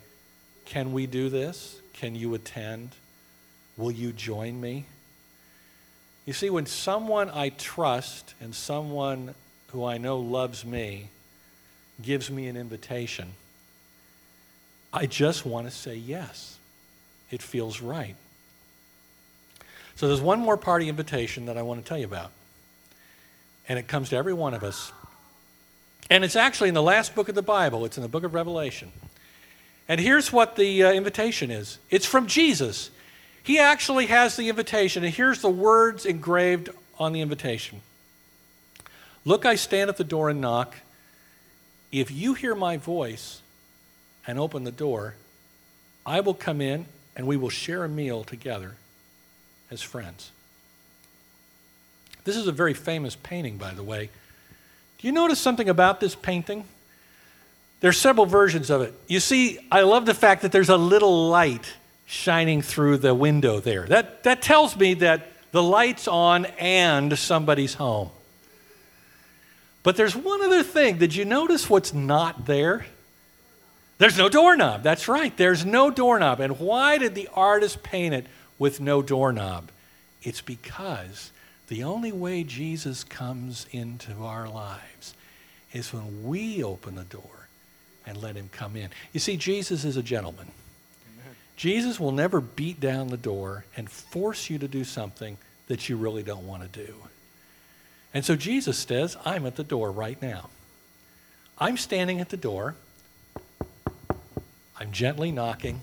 Can 0.66 0.92
we 0.92 1.08
do 1.08 1.30
this? 1.30 1.80
Can 1.94 2.14
you 2.14 2.34
attend? 2.34 2.90
Will 3.78 3.90
you 3.90 4.12
join 4.12 4.60
me? 4.60 4.84
You 6.26 6.34
see, 6.34 6.50
when 6.50 6.66
someone 6.66 7.30
I 7.30 7.48
trust 7.48 8.34
and 8.42 8.54
someone 8.54 9.34
who 9.68 9.86
I 9.86 9.98
know 9.98 10.20
loves 10.20 10.66
me 10.66 11.08
gives 12.02 12.30
me 12.30 12.48
an 12.48 12.58
invitation, 12.58 13.30
I 14.92 15.06
just 15.06 15.46
want 15.46 15.68
to 15.68 15.72
say 15.72 15.96
yes. 15.96 16.58
It 17.32 17.42
feels 17.42 17.80
right. 17.80 18.18
So 19.96 20.10
there's 20.10 20.20
one 20.20 20.42
more 20.42 20.58
party 20.58 20.90
invitation 20.90 21.46
that 21.46 21.58
I 21.58 21.62
want 21.62 21.82
to 21.82 21.88
tell 21.88 21.98
you 21.98 22.08
about 22.08 22.34
and 23.68 23.80
it 23.80 23.88
comes 23.88 24.10
to 24.10 24.16
every 24.16 24.34
one 24.34 24.54
of 24.54 24.64
us. 24.64 24.92
And 26.10 26.24
it's 26.24 26.36
actually 26.36 26.70
in 26.70 26.76
the 26.76 26.82
last 26.82 27.16
book 27.16 27.30
of 27.30 27.36
the 27.36 27.42
Bible, 27.42 27.86
it's 27.86 27.98
in 27.98 28.04
the 28.04 28.10
book 28.10 28.24
of 28.24 28.34
Revelation. 28.34 28.92
And 29.88 30.00
here's 30.00 30.32
what 30.32 30.56
the 30.56 30.84
uh, 30.84 30.92
invitation 30.92 31.52
is 31.52 31.80
it's 31.90 32.06
from 32.06 32.28
Jesus. 32.28 32.90
He 33.42 33.60
actually 33.60 34.06
has 34.06 34.38
the 34.38 34.48
invitation, 34.48 35.04
and 35.04 35.14
here's 35.14 35.42
the 35.42 35.50
words 35.50 36.06
engraved 36.06 36.70
on 36.98 37.14
the 37.14 37.22
invitation 37.22 37.82
Look, 39.26 39.46
I 39.46 39.56
stand 39.56 39.90
at 39.90 39.98
the 39.98 40.04
door 40.04 40.30
and 40.30 40.42
knock. 40.42 40.76
If 41.92 42.10
you 42.12 42.34
hear 42.34 42.56
my 42.56 42.78
voice 42.78 43.42
and 44.26 44.40
open 44.40 44.64
the 44.64 44.72
door, 44.72 45.16
I 46.06 46.20
will 46.20 46.34
come 46.34 46.60
in 46.60 46.86
and 47.16 47.28
we 47.28 47.38
will 47.38 47.50
share 47.50 47.84
a 47.84 47.90
meal 47.90 48.24
together 48.24 48.76
as 49.70 49.82
friends. 49.82 50.32
This 52.24 52.38
is 52.38 52.48
a 52.48 52.52
very 52.52 52.74
famous 52.74 53.16
painting, 53.16 53.58
by 53.58 53.74
the 53.74 53.84
way. 53.84 54.10
Do 54.98 55.08
you 55.08 55.14
notice 55.14 55.40
something 55.40 55.68
about 55.68 56.00
this 56.00 56.16
painting? 56.16 56.66
There's 57.82 57.98
several 57.98 58.26
versions 58.26 58.70
of 58.70 58.82
it. 58.82 58.94
You 59.08 59.20
see, 59.20 59.60
I 59.70 59.82
love 59.82 60.06
the 60.06 60.14
fact 60.14 60.44
that 60.44 60.54
there's 60.54 60.70
a 60.70 60.78
little 60.78 61.28
light 61.28 61.74
shining 62.06 62.62
through 62.62 62.98
the 62.98 63.14
window 63.14 63.60
there. 63.60 63.86
That, 63.88 64.24
that 64.24 64.42
tells 64.42 64.78
me 64.78 64.94
that 64.96 65.28
the 65.52 65.62
light's 65.62 66.08
on 66.08 66.46
and 66.58 67.18
somebody's 67.20 67.74
home. 67.74 68.10
But 69.84 69.98
there's 69.98 70.16
one 70.16 70.42
other 70.42 70.64
thing. 70.64 70.98
Did 70.98 71.14
you 71.14 71.26
notice 71.26 71.70
what's 71.70 71.94
not 71.94 72.46
there? 72.46 72.86
There's 73.98 74.18
no 74.18 74.30
doorknob. 74.30 74.82
That's 74.82 75.08
right. 75.08 75.36
There's 75.36 75.66
no 75.66 75.92
doorknob. 75.92 76.40
And 76.40 76.60
why 76.60 76.98
did 76.98 77.16
the 77.16 77.30
artist 77.34 77.84
paint 77.84 78.14
it 78.14 78.28
with 78.58 78.80
no 78.80 79.02
doorknob? 79.02 79.70
It's 80.24 80.42
because 80.42 81.32
the 81.68 81.84
only 81.84 82.12
way 82.12 82.44
Jesus 82.44 83.04
comes 83.04 83.66
into 83.72 84.14
our 84.24 84.48
lives 84.48 85.14
is 85.72 85.94
when 85.94 86.24
we 86.24 86.64
open 86.64 86.96
the 86.96 87.04
door 87.04 87.48
and 88.06 88.18
let 88.18 88.36
him 88.36 88.50
come 88.52 88.76
in. 88.76 88.90
You 89.14 89.20
see, 89.20 89.38
Jesus 89.38 89.86
is 89.86 89.98
a 89.98 90.04
gentleman. 90.04 90.48
Amen. 91.14 91.36
Jesus 91.56 92.00
will 92.00 92.12
never 92.12 92.42
beat 92.42 92.80
down 92.80 93.08
the 93.08 93.18
door 93.18 93.66
and 93.78 93.90
force 93.90 94.50
you 94.50 94.60
to 94.60 94.68
do 94.68 94.84
something 94.84 95.38
that 95.68 95.88
you 95.88 95.96
really 95.96 96.24
don't 96.24 96.46
want 96.46 96.62
to 96.64 96.86
do. 96.86 96.94
And 98.14 98.24
so 98.24 98.36
Jesus 98.36 98.78
says, 98.78 99.18
I'm 99.26 99.46
at 99.46 99.56
the 99.56 99.64
door 99.64 99.92
right 99.92 100.22
now. 100.22 100.50
I'm 101.58 101.78
standing 101.78 102.20
at 102.20 102.30
the 102.30 102.38
door. 102.38 102.76
I'm 104.80 104.92
gently 104.92 105.32
knocking. 105.32 105.80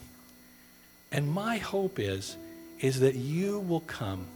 And 1.11 1.33
my 1.33 1.57
hope 1.59 1.99
is, 1.99 2.37
is 2.81 3.01
that 3.01 3.15
you 3.15 3.59
will 3.61 3.81
come 3.81 4.27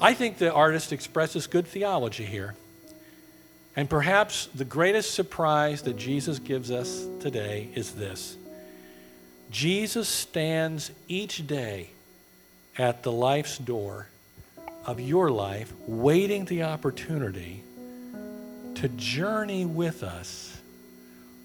I 0.00 0.14
think 0.14 0.38
the 0.38 0.52
artist 0.52 0.92
expresses 0.92 1.46
good 1.46 1.66
theology 1.66 2.24
here. 2.24 2.54
And 3.76 3.90
perhaps 3.90 4.46
the 4.54 4.64
greatest 4.64 5.14
surprise 5.14 5.82
that 5.82 5.96
Jesus 5.96 6.38
gives 6.38 6.70
us 6.70 7.06
today 7.20 7.68
is 7.74 7.92
this 7.92 8.36
Jesus 9.50 10.08
stands 10.08 10.90
each 11.08 11.46
day 11.46 11.90
at 12.78 13.02
the 13.02 13.12
life's 13.12 13.58
door 13.58 14.08
of 14.86 15.00
your 15.00 15.30
life, 15.30 15.72
waiting 15.86 16.44
the 16.44 16.64
opportunity 16.64 17.62
to 18.76 18.88
journey 18.88 19.64
with 19.64 20.02
us 20.02 20.60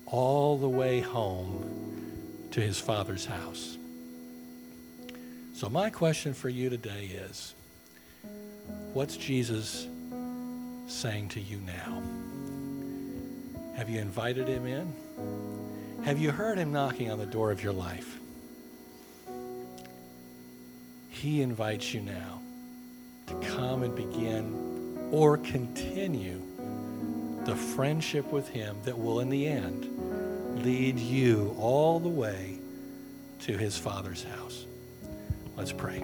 all 0.06 0.58
the 0.58 0.70
way 0.70 1.00
home 1.00 2.48
to 2.52 2.62
his 2.62 2.80
Father's 2.80 3.26
house. 3.26 3.78
So, 5.54 5.70
my 5.70 5.90
question 5.90 6.34
for 6.34 6.50
you 6.50 6.70
today 6.70 7.06
is 7.06 7.54
What's 8.94 9.18
Jesus 9.18 9.88
saying 10.88 11.30
to 11.30 11.40
you 11.40 11.62
now? 11.62 12.02
Have 13.76 13.90
you 13.90 14.00
invited 14.00 14.48
him 14.48 14.66
in? 14.66 14.94
Have 16.04 16.20
you 16.20 16.32
heard 16.32 16.58
him 16.58 16.72
knocking 16.72 17.12
on 17.12 17.20
the 17.20 17.26
door 17.26 17.52
of 17.52 17.64
your 17.64 17.74
life? 17.74 18.20
He 21.10 21.42
invites 21.42 21.94
you 21.94 22.02
now 22.02 22.42
to 23.28 23.36
come 23.56 23.84
and 23.84 23.96
begin 23.96 25.10
or 25.12 25.38
continue 25.38 26.42
the 27.46 27.56
friendship 27.56 28.32
with 28.32 28.48
him 28.50 28.78
that 28.84 28.98
will, 28.98 29.20
in 29.20 29.30
the 29.30 29.48
end, 29.48 30.64
lead 30.64 31.00
you 31.00 31.56
all 31.60 32.00
the 32.00 32.10
way 32.10 32.60
to 33.42 33.58
his 33.58 33.78
Father's 33.78 34.24
house. 34.24 34.66
Let's 35.56 35.72
pray. 35.72 36.04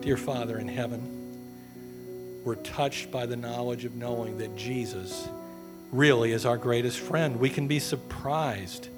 Dear 0.00 0.16
Father 0.16 0.58
in 0.58 0.68
heaven, 0.68 1.19
we're 2.44 2.56
touched 2.56 3.10
by 3.10 3.26
the 3.26 3.36
knowledge 3.36 3.84
of 3.84 3.94
knowing 3.94 4.38
that 4.38 4.56
Jesus 4.56 5.28
really 5.92 6.32
is 6.32 6.46
our 6.46 6.56
greatest 6.56 6.98
friend. 6.98 7.38
We 7.38 7.50
can 7.50 7.66
be 7.66 7.78
surprised 7.78 8.88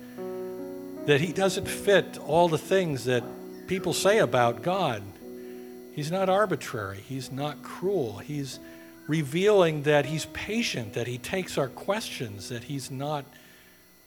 that 1.06 1.20
he 1.20 1.32
doesn't 1.32 1.66
fit 1.66 2.18
all 2.18 2.48
the 2.48 2.58
things 2.58 3.04
that 3.04 3.24
people 3.66 3.92
say 3.92 4.18
about 4.18 4.62
God. 4.62 5.02
He's 5.94 6.10
not 6.10 6.28
arbitrary, 6.28 6.98
he's 6.98 7.32
not 7.32 7.62
cruel. 7.62 8.18
He's 8.18 8.60
revealing 9.08 9.82
that 9.82 10.06
he's 10.06 10.26
patient, 10.26 10.94
that 10.94 11.06
he 11.06 11.18
takes 11.18 11.58
our 11.58 11.68
questions, 11.68 12.48
that 12.50 12.64
he's 12.64 12.90
not 12.90 13.24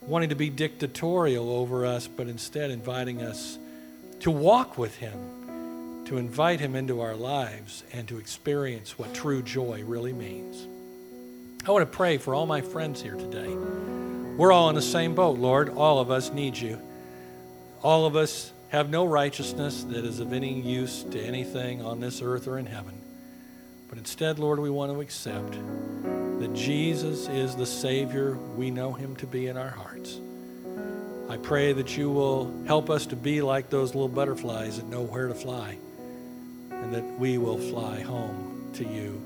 wanting 0.01 0.29
to 0.29 0.35
be 0.35 0.49
dictatorial 0.49 1.49
over 1.49 1.85
us, 1.85 2.07
but 2.07 2.27
instead 2.27 2.71
inviting 2.71 3.21
us 3.21 3.57
to 4.21 4.31
walk 4.31 4.77
with 4.77 4.95
him 4.95 5.44
to 6.05 6.17
invite 6.17 6.59
Him 6.59 6.75
into 6.75 7.01
our 7.01 7.15
lives 7.15 7.83
and 7.93 8.07
to 8.07 8.17
experience 8.17 8.97
what 8.97 9.13
true 9.13 9.41
joy 9.41 9.83
really 9.83 10.13
means. 10.13 10.67
I 11.67 11.71
want 11.71 11.89
to 11.89 11.97
pray 11.97 12.17
for 12.17 12.35
all 12.35 12.45
my 12.45 12.61
friends 12.61 13.01
here 13.01 13.15
today. 13.15 13.53
We're 14.37 14.51
all 14.51 14.69
in 14.69 14.75
the 14.75 14.81
same 14.81 15.15
boat, 15.15 15.39
Lord. 15.39 15.69
All 15.69 15.99
of 15.99 16.11
us 16.11 16.31
need 16.31 16.57
you. 16.57 16.79
All 17.81 18.05
of 18.05 18.15
us 18.15 18.51
have 18.69 18.89
no 18.89 19.05
righteousness 19.05 19.83
that 19.85 20.03
is 20.05 20.19
of 20.19 20.33
any 20.33 20.59
use 20.59 21.03
to 21.03 21.19
anything 21.19 21.81
on 21.81 21.99
this 21.99 22.21
earth 22.21 22.47
or 22.47 22.59
in 22.59 22.65
heaven. 22.65 23.01
But 23.87 23.97
instead, 23.97 24.39
Lord, 24.39 24.59
we 24.59 24.69
want 24.69 24.91
to 24.91 25.01
accept 25.01 25.53
that 26.39 26.53
Jesus 26.53 27.27
is 27.29 27.55
the 27.55 27.65
Savior 27.65 28.35
we 28.55 28.69
know 28.71 28.91
him 28.91 29.15
to 29.17 29.25
be 29.25 29.47
in 29.47 29.57
our 29.57 29.69
hearts. 29.69 30.19
I 31.29 31.37
pray 31.37 31.73
that 31.73 31.97
you 31.97 32.11
will 32.11 32.53
help 32.67 32.89
us 32.89 33.05
to 33.07 33.15
be 33.15 33.41
like 33.41 33.69
those 33.69 33.95
little 33.95 34.09
butterflies 34.09 34.77
that 34.77 34.87
know 34.87 35.01
where 35.01 35.27
to 35.27 35.33
fly, 35.33 35.77
and 36.85 36.93
that 36.93 37.19
we 37.19 37.39
will 37.39 37.57
fly 37.57 37.99
home 37.99 38.69
to 38.71 38.83
you 38.83 39.19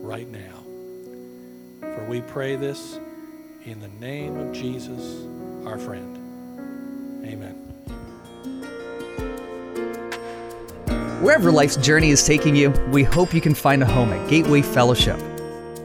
right 0.00 0.26
now. 0.30 0.62
For 1.80 2.06
we 2.08 2.22
pray 2.22 2.56
this 2.56 2.98
in 3.66 3.78
the 3.78 3.88
name 4.00 4.38
of 4.38 4.54
Jesus, 4.54 5.26
our 5.66 5.76
friend. 5.76 6.16
Amen. 7.26 7.52
Wherever 11.20 11.52
life's 11.52 11.76
journey 11.76 12.08
is 12.08 12.26
taking 12.26 12.56
you, 12.56 12.70
we 12.90 13.02
hope 13.02 13.34
you 13.34 13.42
can 13.42 13.54
find 13.54 13.82
a 13.82 13.86
home 13.86 14.10
at 14.10 14.30
Gateway 14.30 14.62
Fellowship. 14.62 15.20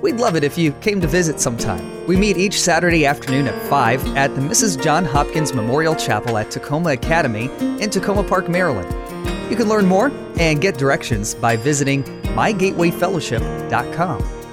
We'd 0.01 0.21
love 0.21 0.37
it 0.37 0.45
if 0.45 0.57
you 0.57 0.71
came 0.71 1.01
to 1.01 1.07
visit 1.07 1.41
sometime. 1.41 2.07
We 2.07 2.15
meet 2.15 2.37
each 2.37 2.61
Saturday 2.61 3.05
afternoon 3.05 3.49
at 3.49 3.61
5 3.69 4.15
at 4.15 4.33
the 4.35 4.41
Mrs. 4.41 4.81
John 4.81 5.03
Hopkins 5.03 5.53
Memorial 5.53 5.95
Chapel 5.95 6.37
at 6.37 6.47
Takoma 6.47 6.93
Academy 6.93 7.45
in 7.59 7.89
Takoma 7.89 8.25
Park, 8.25 8.47
Maryland. 8.47 8.89
You 9.49 9.55
can 9.55 9.69
learn 9.69 9.85
more 9.85 10.11
and 10.39 10.59
get 10.61 10.77
directions 10.77 11.33
by 11.33 11.55
visiting 11.55 12.03
mygatewayfellowship.com. 12.35 14.46